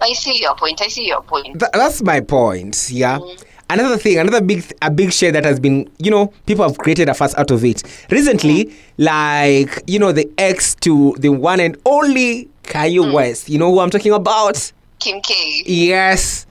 [0.00, 0.80] I see your point.
[0.82, 1.58] I see your point.
[1.60, 2.88] Th- that's my point.
[2.90, 3.18] Yeah.
[3.18, 3.44] Mm.
[3.70, 7.08] Another thing, another big, a big share that has been, you know, people have created
[7.08, 8.74] a fuss out of it recently.
[8.98, 13.12] Like, you know, the ex to the one and only Kanye Mm.
[13.14, 13.48] West.
[13.48, 14.72] You know who I'm talking about?
[15.02, 15.62] Kim K.
[15.66, 16.46] Yes.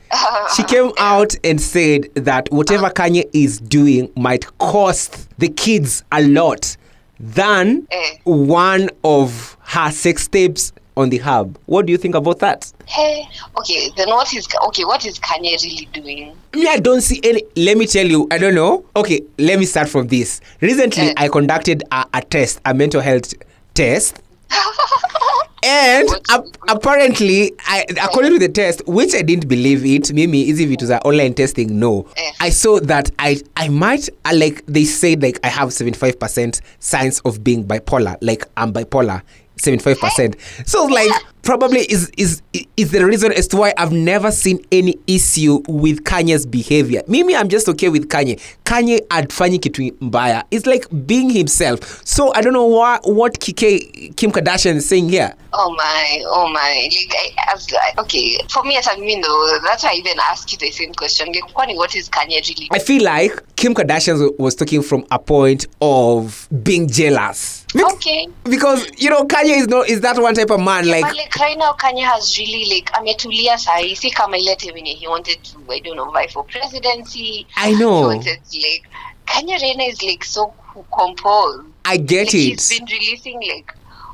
[0.55, 6.21] she came out and said that whatever Kanye is doing might cost the kids a
[6.27, 6.75] lot
[7.19, 8.17] than Eh.
[8.23, 11.57] one of her sex tapes on the hub.
[11.67, 12.71] What do you think about that?
[12.87, 13.25] Hey,
[13.57, 14.83] okay, then what is okay?
[14.83, 16.35] What is Kanye really doing?
[16.53, 17.43] Me, I don't see any.
[17.55, 18.83] Let me tell you, I don't know.
[18.97, 20.41] Okay, let me start from this.
[20.59, 21.13] Recently, Eh.
[21.15, 23.33] I conducted a, a test, a mental health
[23.73, 24.19] test.
[25.63, 30.59] And ap- apparently, I, according to the test, which I didn't believe it, Mimi, is
[30.59, 32.07] if it was an online testing, no.
[32.17, 32.31] Eh.
[32.39, 37.19] I saw that I I might, uh, like, they said, like, I have 75% signs
[37.21, 38.17] of being bipolar.
[38.21, 39.21] Like, I'm bipolar.
[39.57, 40.67] 75%.
[40.67, 41.11] So, like,
[41.43, 42.41] probably is, is
[42.77, 47.01] is the reason as to why I've never seen any issue with Kanye's behavior.
[47.07, 48.39] Mimi, I'm just okay with Kanye.
[48.65, 50.43] Kanye adfanyi kitu mbaya.
[50.51, 52.01] It's like being himself.
[52.05, 55.33] So, I don't know what, what Kike, Kim Kardashian is saying here.
[55.53, 56.89] Oh my, oh my.
[57.09, 57.53] Like, I,
[57.97, 60.71] I- okay, for me, as a me, though, that's why I even asked you the
[60.71, 61.33] same question.
[61.33, 62.69] Like, what is Kanye really?
[62.71, 67.65] I feel like Kim Kardashian was- talking from a point of being jealous.
[67.75, 68.27] Okay.
[68.43, 71.39] Because you know Kanye is not is that one type of man like but like
[71.41, 75.57] right now Kanye has really like ametulia sahi si kama ile time he wanted to
[75.69, 77.47] I don't know vie for presidency.
[77.55, 78.89] I he know wanted like
[79.25, 80.53] Kanye Rena is like so
[80.93, 81.67] composed.
[81.85, 82.37] I get like, it.
[82.37, 83.73] he's been releasing like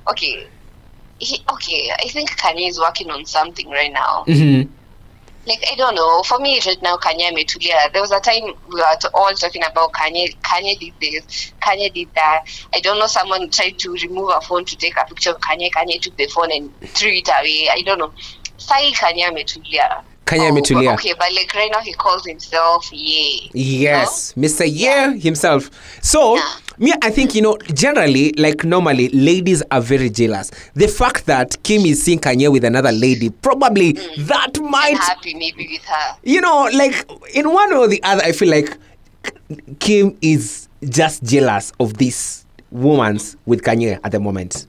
[0.09, 0.47] okay
[1.19, 4.23] he, okay I think Kanye is working on something right now.
[4.27, 4.69] Mhm.
[5.47, 6.23] Like I don't know.
[6.23, 7.91] For me, right now, Kanye ametulia.
[7.93, 10.35] There was a time we were all talking about Kanye.
[10.41, 11.53] Kanye did this.
[11.61, 12.45] Kanye did that.
[12.73, 13.07] I don't know.
[13.07, 15.71] Someone tried to remove a phone to take a picture of Kanye.
[15.71, 17.69] Kanye took the phone and threw it away.
[17.71, 18.11] I don't know.
[18.57, 20.03] Sai Kanye ametulia.
[20.25, 20.93] Kanye ametulia.
[20.95, 23.49] Okay, but like right now, he calls himself Ye.
[23.53, 24.65] Yes, Mr.
[24.69, 25.69] Yeah himself.
[26.03, 26.43] So, Yeah.
[26.79, 30.51] Me, I think, you know, generally, like normally, ladies are very jealous.
[30.75, 35.33] The fact that Kim is seeing Kanye with another lady, probably that I'm might, happy
[35.33, 36.17] maybe with her.
[36.23, 38.77] you know, like in one or the other, I feel like
[39.79, 44.67] Kim is just jealous of this woman's with Kanye at the moment.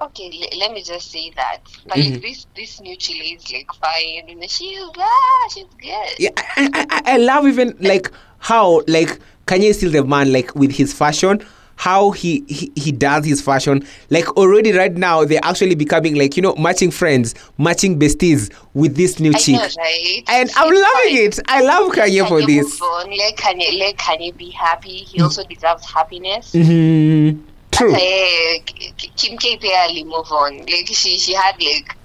[0.00, 1.58] Okay, le- let me just say that.
[1.86, 2.20] But Mm-hmm.
[2.20, 4.40] this, this new chile is like fine.
[4.48, 6.14] She's ah, she's good.
[6.18, 10.54] yeah, I, I- I love even like how like Kanye is still the man like
[10.54, 11.44] with his fashion.
[11.76, 16.36] How he, he he does his fashion, like already right now they're actually becoming like
[16.36, 20.22] you know matching friends, matching besties with this new I chick, know, right?
[20.28, 21.26] and I'm It's loving fine.
[21.26, 21.38] it.
[21.48, 22.80] I love Kanye for this.
[22.80, 24.98] Let Kanye, let Kanye be happy.
[24.98, 26.52] He also deserves happiness.
[26.54, 27.42] Mm-hmm.
[27.72, 27.92] True.
[27.92, 30.58] Eh, K- K- Kim K ali move on.
[30.58, 31.96] Like she she had like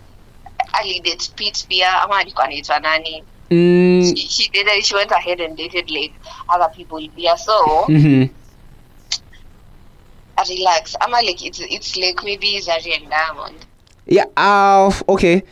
[0.80, 3.23] ali date Pete pia ama alikuwa anaitwa nani?
[3.49, 6.13] Mm, She, she did she went ahead and dated like
[6.49, 7.35] other people pia.
[7.38, 8.29] So mhm.
[10.38, 10.95] uh, relax.
[11.01, 13.65] Ama like it's it's like maybe Zari and Diamond.
[14.05, 14.25] Yeah.
[14.38, 15.43] Uh, okay.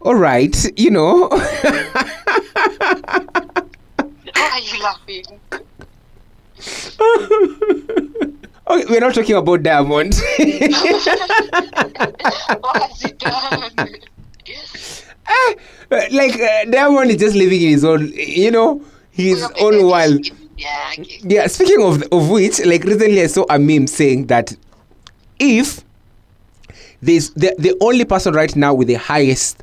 [0.00, 0.54] All right.
[0.78, 1.28] You know.
[1.32, 1.38] Why
[4.34, 5.24] are you laughing?
[8.68, 10.14] okay, we're not talking about Diamond.
[12.60, 13.70] What has he done?
[15.90, 20.26] Eh, like uh, Diamond is just living in his own, you know, his own world.
[20.56, 21.20] Yeah, okay.
[21.22, 21.46] Yeah.
[21.46, 24.54] Speaking of of which, like recently I saw a meme saying that
[25.38, 25.82] if
[27.00, 29.62] there's the the only person right now with the highest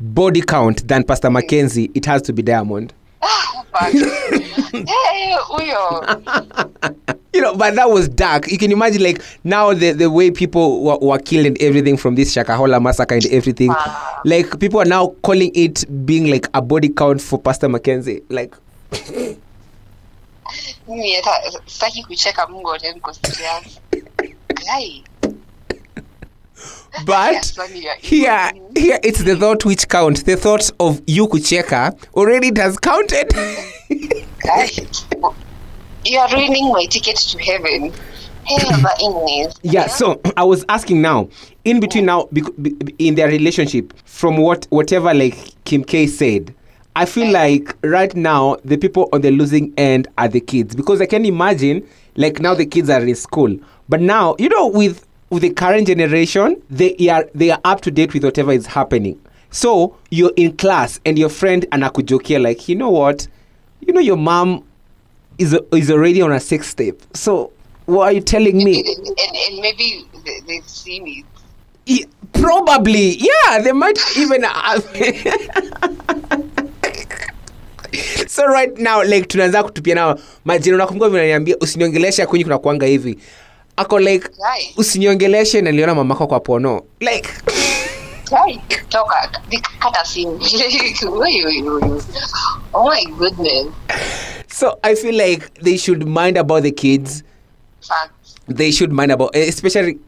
[0.00, 2.92] body count than Pastor Mackenzie, it has to be Diamond.
[5.50, 6.94] Uyo.
[7.34, 8.50] You know, but that was dark.
[8.50, 12.14] You can imagine, like now the the way people were, were killed and everything from
[12.14, 13.68] this Shakahola massacre and everything.
[13.68, 14.20] Wow.
[14.26, 18.20] Like people are now calling it being like a body count for Pastor Mackenzie.
[18.28, 18.54] Like
[20.88, 21.30] mimi hata
[21.66, 22.78] sitaki kucheka mungu
[24.54, 25.02] guy
[27.04, 27.56] But
[28.00, 30.24] here, here it's the thought which count.
[30.24, 33.32] The thought of you kucheka already it has counted.
[36.04, 37.92] you are ruining my ticket to heaven
[39.62, 39.86] yeah.
[39.86, 41.28] So I was asking now,
[41.64, 42.28] in between now,
[42.98, 46.54] in their relationship, from what whatever like Kim K said,
[46.96, 47.32] I feel mm.
[47.32, 51.24] like right now the people on the losing end are the kids because I can
[51.24, 53.56] imagine like now the kids are in school,
[53.88, 57.90] but now you know with with the current generation they are they are up to
[57.90, 59.18] date with whatever is happening.
[59.50, 63.26] So you're in class and your friend anakujokia like you know what,
[63.80, 64.62] you know your mom
[65.38, 66.96] is is already on a sex step.
[67.14, 67.50] So
[67.86, 68.78] what are you telling me?
[68.80, 71.24] and, and maybe they, they've seen it
[71.86, 74.44] Yeah, probably, yeah, they might even
[78.26, 83.18] so right now like tunaanza kutupiana majina unakumbuka vile unaniambia usiniongeleshe kwenye kuna kuanga hivi
[83.82, 84.28] ako like
[84.76, 87.28] usiniongeleshe naliona mamako kwa pono like
[88.88, 89.42] toka
[89.78, 90.40] kata simu.
[92.74, 93.66] Oh my goodness.
[94.48, 97.22] So I feel like they should mind about the kids.
[97.82, 98.34] Facts.
[98.48, 99.98] They should mind about, especially,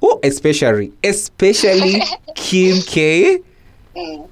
[0.00, 2.02] oh, especially, especially
[2.34, 3.40] Kim K.
[3.96, 4.28] Mm.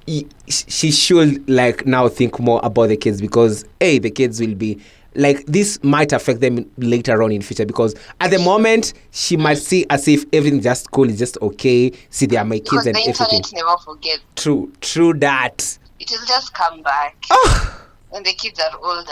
[0.49, 4.77] she should like now think more about the kids because hey the kids will be
[5.15, 9.57] like this might affect them later on in future because at the moment she might
[9.57, 12.95] see as if everything just cool is just okay see they are my kids and
[12.95, 14.21] the everything never forgets.
[14.35, 19.11] true true that It will just come back oh when the kids are older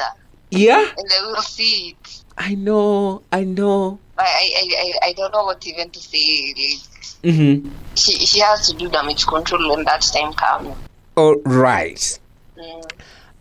[0.50, 2.24] yeah and they will see it.
[2.38, 6.54] i know i know I, I, I, I don't know what even to say.
[6.56, 10.76] Like, mm-hmm she, she has to do damage control when that time comes.
[11.16, 12.20] all right
[12.58, 12.92] Mm.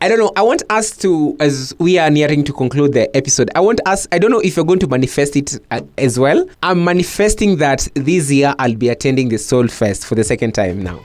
[0.03, 0.33] I don't know.
[0.35, 4.09] I want us to, as we are nearing to conclude the episode, I want us,
[4.11, 6.49] I don't know if you're going to manifest it uh, as well.
[6.63, 10.83] I'm manifesting that this year I'll be attending the Sol Fest for the second time
[10.83, 11.01] now.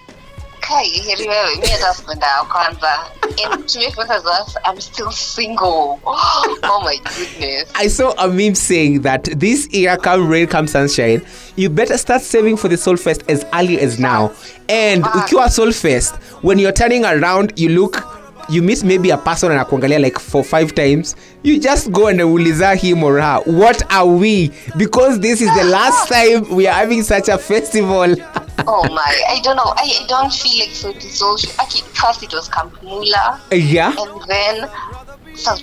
[0.61, 3.11] Kai, heri wewe, mi hata sikuenda ya kwanza.
[3.43, 5.99] And to make matters worse, I'm still single.
[6.07, 7.69] Oh my goodness.
[7.75, 11.21] I saw a meme saying that this year, come rain, come sunshine,
[11.57, 14.31] you better start saving for the Sol Fest as early as now.
[14.69, 18.14] And ukiwa Sol Fest, when you're turning around, you look,
[18.49, 22.19] you miss maybe a person and akuangalia like for five times, you just go and
[22.19, 24.51] uliza him or her, what are we?
[24.77, 28.15] Because this is the last time we are having such a festival.
[28.67, 29.73] Oh my, I don't know.
[29.75, 31.51] I, I don't feel like so social.
[31.93, 33.93] First it was Camp Mula, yeah.
[33.97, 34.69] and then.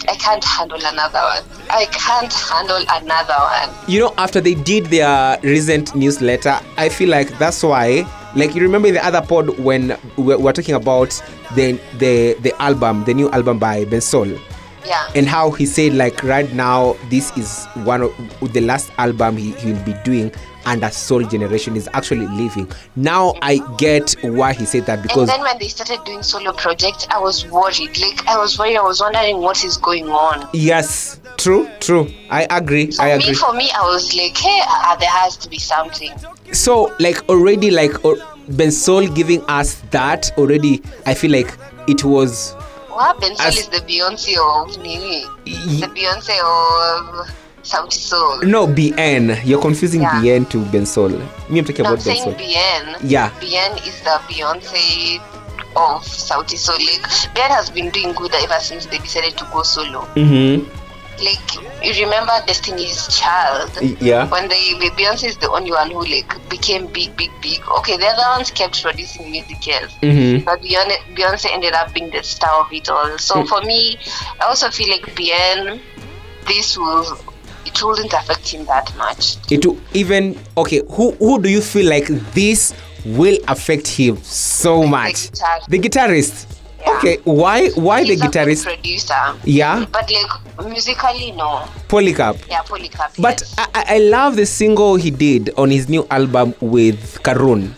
[0.06, 1.42] I can't handle another one.
[1.70, 3.70] I can't handle another one.
[3.88, 8.62] you know after they did their recent newsletter i feel like that's why like you
[8.62, 11.10] remember in the other pod when we were talking about
[11.54, 14.38] the the the album the new album by Bensoul
[14.84, 15.06] Yeah.
[15.14, 18.12] and how he said like right now this is one of
[18.52, 20.32] the last album he, he will be doing
[20.66, 25.02] and a Sol Generation is actually living now i get why he said that and
[25.02, 27.98] because then when they started doing solo projects, I was worried.
[27.98, 28.76] Like I was worried.
[28.76, 30.48] I was wondering what is going on.
[30.52, 34.96] yes true true i agree So i me, for me, I was like, hey, uh,
[34.96, 36.12] there has to be something.
[36.52, 38.16] so like already like or,
[38.50, 41.56] Bensoul giving us that already i feel like
[41.88, 42.52] it was
[42.90, 45.24] What Bensoul As- is the Beyonce of Nini,
[45.80, 47.30] the Beyonce of
[47.62, 48.40] Sauti Sol.
[48.44, 49.38] No, Bien.
[49.44, 50.20] You're confusing Yeah.
[50.20, 51.12] Bien to Bensoul.
[51.48, 52.38] Me, I'm talking No, I'm about saying Bensoul.
[52.38, 52.96] Bien.
[53.02, 53.30] Yeah.
[53.40, 55.20] Bien is the Beyonce
[55.76, 56.76] of Sauti Sol.
[56.78, 60.00] Like, Bien has been doing good ever since they decided to go solo.
[60.16, 60.68] Mm-hmm.
[61.22, 63.70] Like, you remember Destiny's Child?
[64.00, 64.28] Yeah.
[64.28, 67.60] When they Beyonce is the only one who like became big, big, big.
[67.78, 69.94] Okay, the other ones kept producing music, yes.
[70.02, 70.44] Mm-hmm.
[70.44, 73.16] But Beyonce, ended up being the star of it all.
[73.18, 73.48] So Mm.
[73.48, 73.98] for me,
[74.40, 75.80] I also feel like Bien,
[76.48, 77.16] this will
[77.66, 79.36] it wouldn't affect him that much.
[79.50, 80.82] It will even okay.
[80.90, 85.30] Who who do you feel like this will affect him so much?
[85.32, 85.60] guitar.
[85.68, 86.46] The guitarist.
[86.80, 86.98] Yeah.
[86.98, 87.16] Okay.
[87.24, 88.64] Why why He's the guitarist?
[88.64, 89.86] producer, Yeah.
[89.92, 91.64] but like musically, no.
[91.88, 92.38] Polycarp.
[92.50, 93.12] Yeah, Polycarp.
[93.18, 93.54] But yes.
[93.74, 97.74] I I love the single he did on his new album with Karun.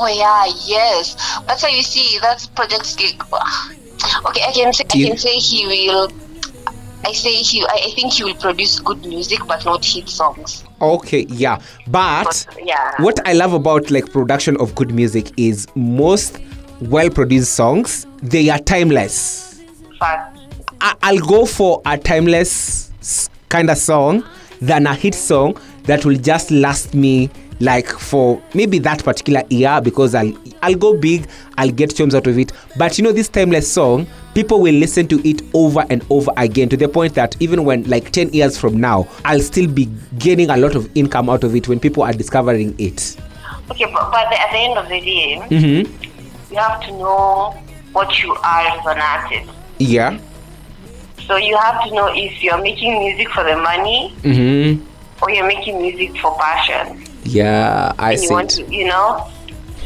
[0.00, 1.14] Oh yeah, yes.
[1.46, 3.22] That's how you see that's project like.
[4.26, 6.10] Okay, I can say I can say he will.
[7.04, 7.62] I say he.
[7.66, 10.64] I think he will produce good music, but not hit songs.
[10.80, 11.60] Okay, yeah.
[11.86, 16.38] But But yeah, what I love about like production of good music is most
[16.80, 19.60] well produced songs, they are timeless.
[19.98, 20.38] fact.
[20.80, 22.90] I- I'll go for a timeless
[23.50, 24.24] kind of song
[24.62, 27.28] than a hit song that will just last me
[27.60, 32.26] like for maybe that particular year because I'll I'll go big, I'll get chums out
[32.26, 32.52] of it.
[32.78, 36.68] But you know this timeless song, people will listen to it over and over again
[36.70, 39.86] to the point that even when like 10 years from now, I'll still be
[40.18, 43.16] gaining a lot of income out of it when people are discovering it.
[43.70, 45.88] Okay, but, but at the end of the day, Mhm.
[46.50, 47.54] you have to know
[47.92, 49.50] what you are as an artist.
[49.78, 50.18] Yeah.
[51.26, 54.80] So you have to know if you're making music for the money Mhm.
[55.22, 57.04] or you're making music for passion.
[57.30, 59.26] Yeah, I and you want to, you know.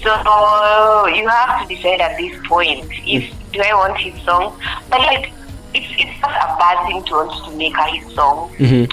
[0.03, 4.59] So you have to decide at this point if do I want his song.
[4.91, 5.33] But like,
[5.75, 8.91] it's it's not a bad thing to want to make a hit song Mhm.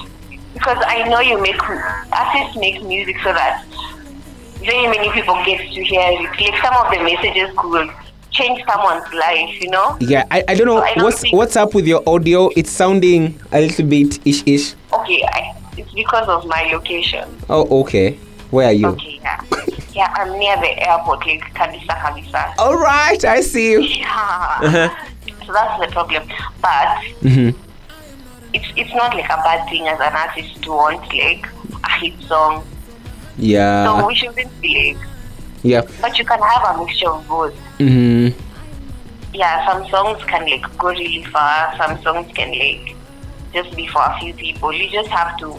[0.53, 3.63] because I know you make artists make music so that
[4.59, 6.21] very many people get to hear it.
[6.39, 7.89] Like some of the messages could
[8.31, 9.97] change someone's life, you know.
[9.99, 12.49] Yeah, I, I don't know So I don't what's what's up with your audio.
[12.55, 14.75] It's sounding a little bit ish ish.
[14.93, 17.27] Okay, I, it's because of my location.
[17.49, 18.17] Oh, okay.
[18.51, 18.87] Where are you?
[18.89, 19.41] Okay, yeah,
[19.93, 22.53] yeah, I'm near the airport, like Kabisa Kabisa.
[22.59, 23.81] All right, I see you.
[23.81, 24.57] Yeah.
[24.61, 24.89] Uh-huh.
[25.45, 26.27] So that's the problem.
[26.61, 27.55] But Mhm.
[28.53, 31.47] it's it's not like a bad thing as an artist to want like
[31.83, 32.63] a hit song.
[33.37, 33.85] Yeah.
[33.99, 35.07] so we shouldn't be like,
[35.63, 35.81] yeah.
[36.01, 37.55] but you can have a mixture of both.
[37.79, 38.29] hmm
[39.33, 41.73] Yeah, some songs can like go really far.
[41.77, 42.95] Some songs can like
[43.53, 44.73] just be for a few people.
[44.73, 45.55] You just have to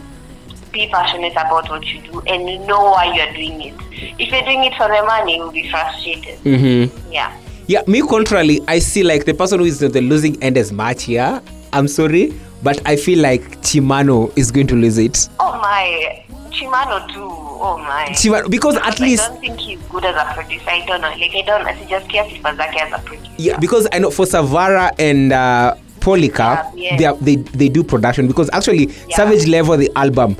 [0.72, 3.74] be passionate about what you do and know why you're doing it.
[4.18, 6.38] If you're doing it for the money, you'll be frustrated.
[6.40, 7.12] Mm-hmm.
[7.12, 7.38] Yeah.
[7.68, 11.04] Yeah, me contrarily, I see like the person who is the losing end as much
[11.04, 11.40] here.
[11.72, 15.28] I'm sorry, but I feel like Chimano is going to lose it.
[15.38, 17.28] Oh my, Chimano too.
[17.30, 18.08] Oh my.
[18.10, 20.68] Chimano, because at I least I don't think he's good as a producer.
[20.68, 21.08] I don't know.
[21.10, 21.64] Like I don't.
[21.66, 23.32] I just care zake as a producer.
[23.38, 26.96] yeah, because I know for Savara and uh, Polycarp, Yeah, yeah.
[26.96, 29.16] they, are, they they do production because actually Yeah.
[29.16, 30.36] Savage Level the album,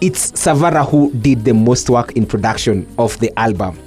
[0.00, 3.78] it's Savara who did the most work in production of the album.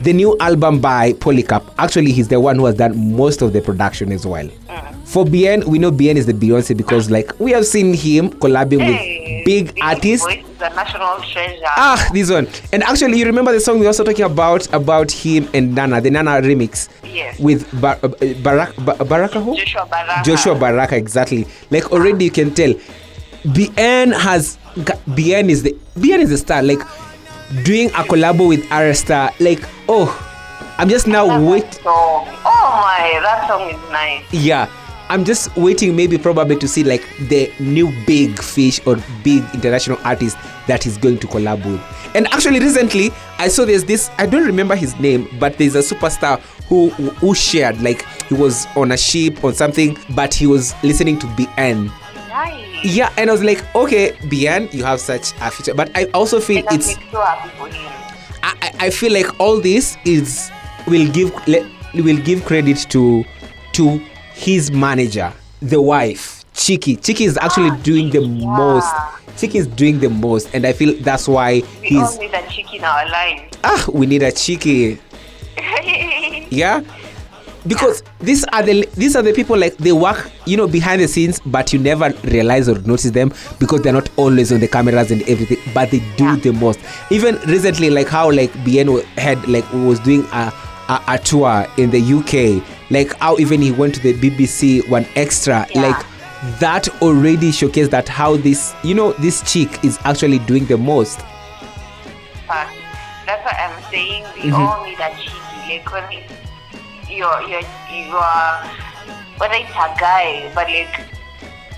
[0.00, 3.60] The new album by Polycarp, actually he's the one who has done most of the
[3.60, 4.46] production as well.
[4.46, 4.94] Mm.
[5.08, 8.80] For Bien, we know Bien is the Beyonce because like we have seen him collabing
[8.80, 10.24] Hey, with big this artists.
[10.26, 11.62] voice a national treasure.
[11.66, 12.46] Ah, this one.
[12.72, 16.00] And actually, you remember the song we were also talking about about him and Nana,
[16.00, 17.38] the Nana remix Yes.
[17.40, 18.08] with Bar- uh,
[18.42, 19.56] Barak Ba- Baraka who?
[19.56, 20.22] Joshua Baraka.
[20.24, 21.46] Joshua Baraka, exactly.
[21.70, 22.74] Like already you can tell,
[23.52, 24.58] Bien has
[25.14, 26.62] Bien is the Bien is the star.
[26.62, 26.80] Like
[27.64, 29.32] doing a collab with R Star.
[29.40, 30.08] Like oh,
[30.78, 31.74] I'm just now wait.
[31.74, 32.26] song.
[32.44, 34.24] Oh my, that song is nice.
[34.32, 34.68] Yeah.
[35.10, 39.98] I'm just waiting, maybe probably to see like the new big fish or big international
[40.04, 41.80] artist that he's going to collab with.
[42.14, 44.10] And actually, recently I saw there's this.
[44.18, 48.66] I don't remember his name, but there's a superstar who who shared like he was
[48.76, 51.90] on a ship or something, but he was listening to Bien.
[52.84, 55.74] Yeah, and I was like, okay, Bien, you have such a future.
[55.74, 56.96] But I also feel And it's.
[56.96, 57.92] like so happy for him.
[58.42, 60.50] I, I- feel like all this is
[60.86, 63.24] will give le, will give credit to
[63.72, 64.00] to
[64.32, 66.96] his manager, the wife, Chiki.
[66.98, 68.46] Chiki is actually doing the yeah.
[68.56, 68.94] most.
[69.36, 72.48] Chiki is doing the most, and I feel that's why We all he's need a
[72.48, 73.56] chick in our lives.
[73.64, 73.86] ah.
[73.92, 74.98] We need a Chiki,
[76.50, 76.80] yeah.
[77.68, 81.08] Because these are the these are the people like they work you know behind the
[81.08, 85.10] scenes but you never realize or notice them because they're not always on the cameras
[85.10, 86.36] and everything but they do Yeah.
[86.36, 88.88] the most even recently like how like Bien
[89.18, 90.52] had like was doing a,
[90.88, 95.06] a a tour in the UK like how even he went to the BBC one
[95.14, 95.82] extra Yeah.
[95.82, 96.06] like
[96.60, 101.20] that already showcased that how this you know this chick is actually doing the most
[102.46, 102.72] Fact.
[103.26, 104.24] That's what I'm saying.
[104.36, 104.58] We Mhm.
[104.58, 105.68] all need a Chiki.
[105.68, 106.30] Like when it,
[107.18, 108.58] you're you're you're
[109.38, 110.94] whether it's a guy, but like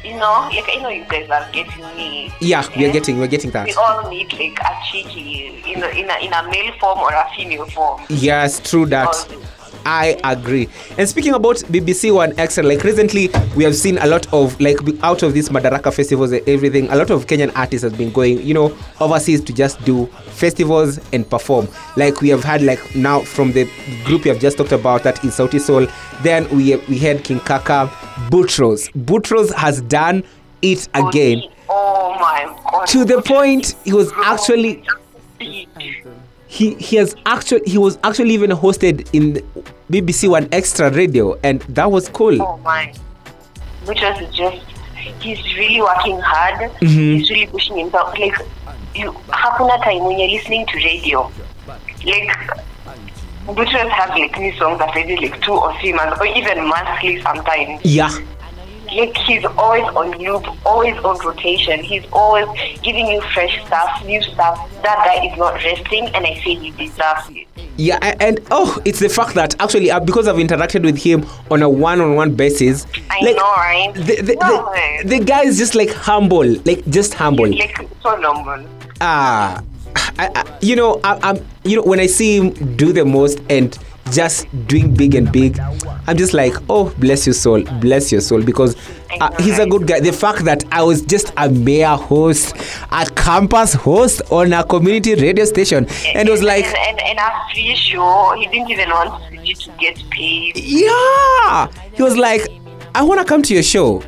[0.05, 2.33] you know, like I know you guys are getting me.
[2.41, 2.93] yeah we're eh?
[2.93, 6.33] getting we're getting that We all need like a Chiki in a, in a in
[6.33, 8.01] a male form or a female form.
[8.09, 9.13] Yes, true that.
[9.87, 10.69] I agree.
[10.99, 14.77] And speaking about BBC One Extra, like recently we have seen a lot of like
[15.03, 18.41] out of these Madaraka festivals and everything, a lot of Kenyan artists have been going,
[18.43, 21.69] you know, overseas to just do festivals and perform.
[21.97, 23.65] Like we have had like now from the
[24.05, 25.87] group you have just talked about that is Sauti Sol.
[26.23, 27.87] Then we we had King Kaka,
[28.31, 28.91] Butros.
[29.05, 30.23] Butros has done
[30.63, 32.87] it again Oh my god.
[32.89, 34.85] to the point he was actually
[35.39, 35.69] Big.
[36.51, 39.35] He he has actually he was actually even hosted in
[39.89, 42.43] BBC One Extra Radio, and that was cool.
[42.43, 42.93] Oh my.
[43.87, 44.59] Which was just
[45.21, 46.73] he's really working hard.
[46.81, 47.19] Mhm.
[47.19, 48.19] He's really pushing himself.
[48.19, 48.35] Like
[48.97, 51.31] you hakuna time when you're listening to radio.
[52.05, 52.37] Like
[53.47, 57.21] Butchers have like new songs that maybe like two or three months or even monthly
[57.23, 57.81] sometimes.
[57.85, 58.11] Yeah,
[58.93, 61.81] Like he's always on loop, always on rotation.
[61.81, 62.47] He's always
[62.83, 64.59] giving you fresh stuff, new stuff.
[64.83, 67.47] That guy is not resting and I say he deserves it.
[67.77, 71.63] yeah, and oh, it's the fact that actually uh, because I've interacted with him on
[71.63, 73.93] a one-on-one basis, I like know, right?
[73.95, 74.73] the the, No,
[75.05, 77.47] the, the guy is just like humble, like just humble.
[77.47, 78.67] He's like so normal.
[79.01, 79.63] ah
[80.19, 83.41] I, I, you know I, i'm you know when i see him do the most
[83.51, 83.77] and
[84.13, 85.59] just doing big and big.
[86.07, 88.77] I'm just like oh bless your soul bless your soul because
[89.21, 90.01] uh, he's a good guy.
[90.01, 92.55] The fact that i was just a mayor host
[92.91, 97.19] a campus host on a community radio station and it was like and, and, and
[97.19, 98.35] a free show.
[98.37, 100.57] He didn't even want you to get paid.
[100.57, 101.69] yeah.
[101.95, 102.43] He was like
[102.95, 104.03] i want to come to your show.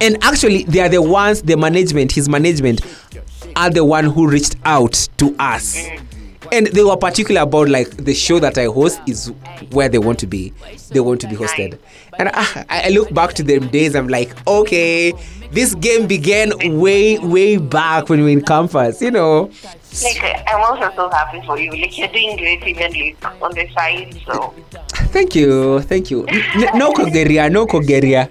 [0.00, 2.82] And actually they are the ones the management his management
[3.56, 5.74] are the one who reached out to us
[6.52, 9.32] and they were particular about like the show that i host is
[9.70, 10.52] where they want to be.
[10.90, 11.78] They want to be hosted.
[12.18, 15.12] And I, I look back to them days i'm like okay
[15.52, 19.50] this game began way way back when we were in campus you know?
[20.02, 21.70] Like I'm also so happy for you.
[21.70, 24.20] Like you're doing great even like on the side.
[24.26, 24.54] So.
[25.12, 26.26] Thank you thank you.
[26.74, 28.28] No kogeria no kogeria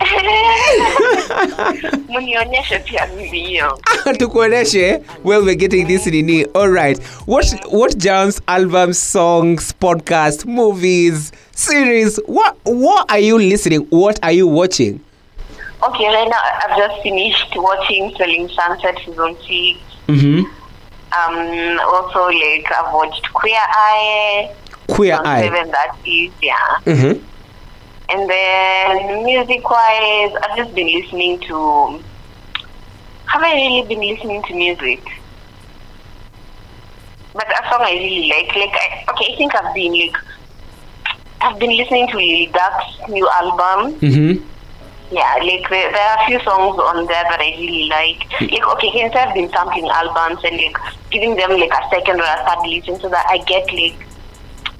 [2.08, 3.78] Munionyeshe pia mimi hiyo.
[4.18, 11.32] tukuoneshe well we're getting this nini all right what what jams albums songs podcast movies
[11.52, 15.00] series what what are you listening what are you watching
[15.82, 19.78] Okay, right now I've just finished watching Selling Sunset season six.
[20.08, 20.44] mm-hmm.
[21.12, 24.54] Um, also like I've watched Queer Eye.
[24.88, 26.54] queer eye Seven, that is, yeah.
[26.86, 27.18] mm-hmm.
[28.10, 32.02] And then music wise, I've just been listening to.
[33.26, 35.02] Have I really been listening to music?
[37.32, 40.16] But a song I really like, like I, okay, I think I've been like,
[41.40, 43.98] I've been listening to Lil Durk's new album.
[43.98, 44.44] Mm-hmm.
[45.10, 48.40] Yeah, like there, there are a few songs on there that I really like.
[48.40, 50.76] Like okay, hence I've been sampling albums and like
[51.10, 54.06] giving them like a second or a third listen so that I get like,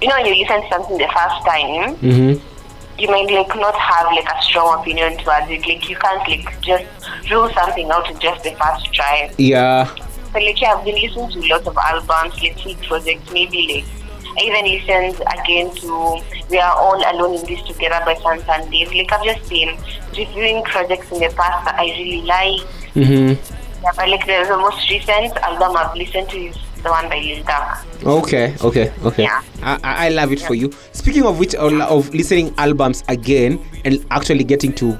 [0.01, 2.54] you know, when you listen to something the first time Mm-hmm.
[2.97, 5.67] You might like not have like a strong opinion towards it.
[5.67, 6.85] Like you can't like just
[7.29, 9.31] rule something out in just the first try.
[9.37, 9.89] yeah
[10.31, 14.05] But like yeah, I've been listening to lots of albums, like projects, maybe like
[14.37, 18.91] I even listened again to We Are All Alone in This Together by Santan Dave.
[18.93, 19.77] Like I've just been
[20.17, 22.61] reviewing projects in the past that I really like.
[22.93, 23.55] mm-hmm.
[23.83, 27.19] Yeah, but like the, the most recent album I've listened to is the one by
[27.19, 27.43] Lil
[28.19, 29.41] okay okay okay Yeah.
[29.63, 34.05] I, I I love it for you speaking of which of listening albums again and
[34.11, 34.93] actually getting to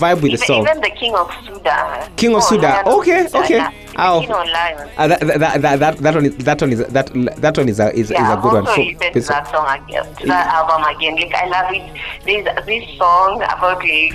[0.00, 2.08] vibe with the song even the King of Suda.
[2.16, 2.72] King of Oh, Suda.
[2.86, 3.56] Okay, okay.
[3.56, 3.72] yeah.
[3.98, 4.20] Oh.
[4.20, 4.88] King of Lion.
[4.96, 7.06] Uh, that, that, that, that, that one is that one is that
[7.44, 8.66] that one is a is, Yeah, is a good one.
[8.68, 11.16] also So- listened to that song again, to that album again.
[11.16, 11.84] Like I love it.
[12.24, 14.14] There's this song about like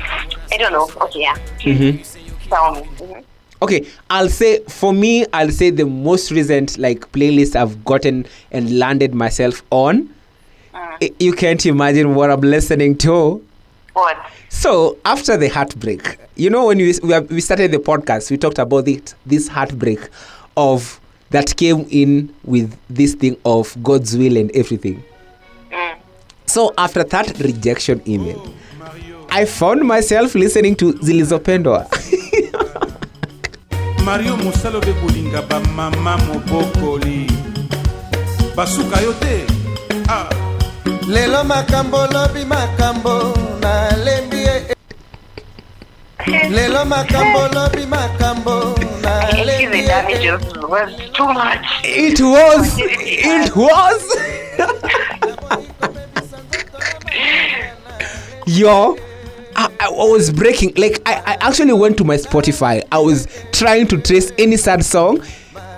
[0.54, 0.88] I don't know.
[1.06, 1.36] Okay, yeah.
[1.60, 1.94] Mhm.
[2.50, 3.26] Tell me.
[3.62, 8.78] Okay, I'll say for me, I'll say the most recent like playlist I've gotten and
[8.78, 10.10] landed myself on.
[10.74, 13.42] I- You can't imagine what I'm listening to.
[13.94, 14.18] What?
[14.50, 18.38] So after the heartbreak, you know, when we we, have, we started the podcast, we
[18.38, 19.14] talked about it.
[19.26, 20.00] This heartbreak
[20.58, 21.00] of
[21.32, 25.04] that came in with this thing of God's will and everything.
[25.72, 25.96] Mm.
[26.46, 28.54] So after that rejection email,
[29.30, 31.88] I found myself listening to Zilizopendwa.
[34.06, 37.32] mario mosala obe kolinga bamama mobokoli
[38.56, 39.46] basuka yo te
[40.08, 40.30] ah.
[41.08, 44.76] lelo makambo lobi makambo nalembi ye
[46.50, 49.86] lelo makambo lobi makambo nalembi ye
[51.84, 54.16] it was, it was.
[58.48, 58.96] Yo,
[59.86, 60.74] I, was breaking.
[60.76, 62.84] Like I, I actually went to my Spotify.
[62.92, 65.22] I was trying to trace any sad song.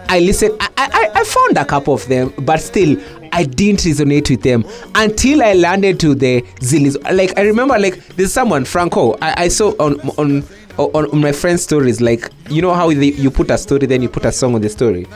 [0.09, 0.55] I listened.
[0.59, 2.97] I, I, I found a couple of them, but still,
[3.33, 4.63] I didn't resonate with them
[4.95, 6.95] until I landed to the Zillies.
[7.15, 9.13] Like I remember, like there's someone Franco.
[9.21, 10.43] I, I saw on on.
[10.79, 14.09] On, my friend's stories, like you know how they, you put a story, then you
[14.09, 15.07] put a song on the story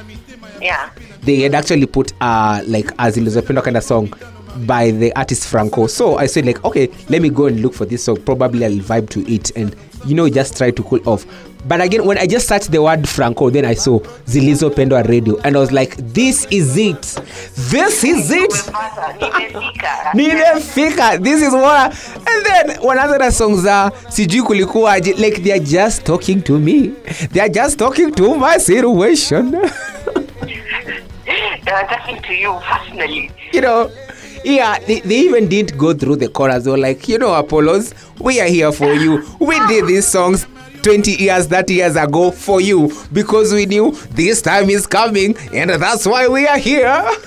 [0.60, 0.90] Yeah.
[1.22, 4.12] they had actually put uh like as Elizabeth kind of song
[4.66, 5.88] by the artist Franco.
[5.88, 8.18] So I said like, okay, let me go and look for this song.
[8.24, 9.76] Probably I'll vibe to it and
[10.06, 11.26] you know just try to cool off.
[11.68, 15.38] But again, when I just searched the word Franco, then I saw Zilizo Pendwa Radio,
[15.42, 17.02] and I was like, this is it.
[17.70, 18.50] This is it.
[20.16, 21.24] Nimefika.
[21.24, 25.60] this is what I, and then wanaanza na song za sijui kulikuwaje like they are
[25.60, 26.92] just talking to me
[27.32, 29.52] they are just talking to my situation
[31.64, 33.32] They were talking to you personally.
[33.54, 33.90] you know
[34.44, 36.64] yeah they, they even didn't go through the chorus.
[36.64, 39.24] They were like you know apollos we are here for you.
[39.40, 40.48] We did these songs
[40.84, 45.70] 20 years 30 years ago for you because we knew this time is coming and
[45.70, 47.10] that's why we are here.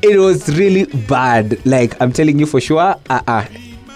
[0.00, 1.64] It was really bad.
[1.66, 3.46] Like i'm telling you for sure uh-uh.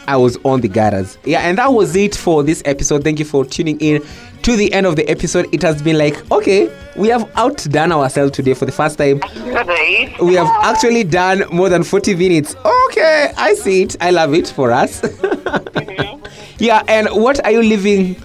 [0.09, 1.16] I was on the gutters.
[1.24, 3.05] Yeah and that was it for this episode.
[3.05, 4.03] Thank you for tuning in
[4.43, 8.32] to the end of the episode it has been like okay we have outdone ourselves
[8.32, 10.14] today for the first time Right?
[10.20, 12.55] we have actually done more than 40 minutes
[12.86, 15.03] okay i see it i love it for us
[16.59, 18.16] yeah and what are you leaving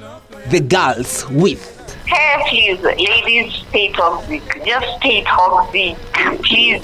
[0.49, 1.73] the girls with
[2.07, 4.41] Hey, please, ladies, stay toxic.
[4.65, 5.97] Just stay toxic,
[6.41, 6.81] please.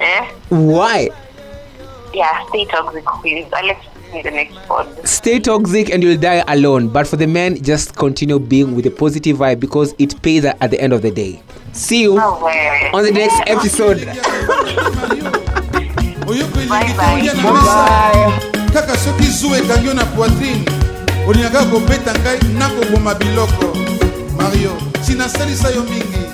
[0.00, 0.30] Eh?
[0.50, 1.08] why
[2.12, 3.46] Yeah, stay toxic, please.
[3.50, 3.74] Uh,
[4.14, 5.08] Let's the next pod.
[5.08, 8.90] stay toxic and you'll die alone but for the men just continue being with a
[8.90, 11.42] positive vibe because it pays at the end of the day.
[11.72, 12.34] See you No
[12.94, 13.98] on the next episode.
[16.68, 17.22] Bye, bye.
[17.26, 20.64] bye kaka soki zu ekangi yo na poitrine
[21.28, 23.76] olingaka kobeta ngai nakoboma biloko.
[24.36, 24.70] Mario
[25.06, 26.33] sinasalisa yo mingi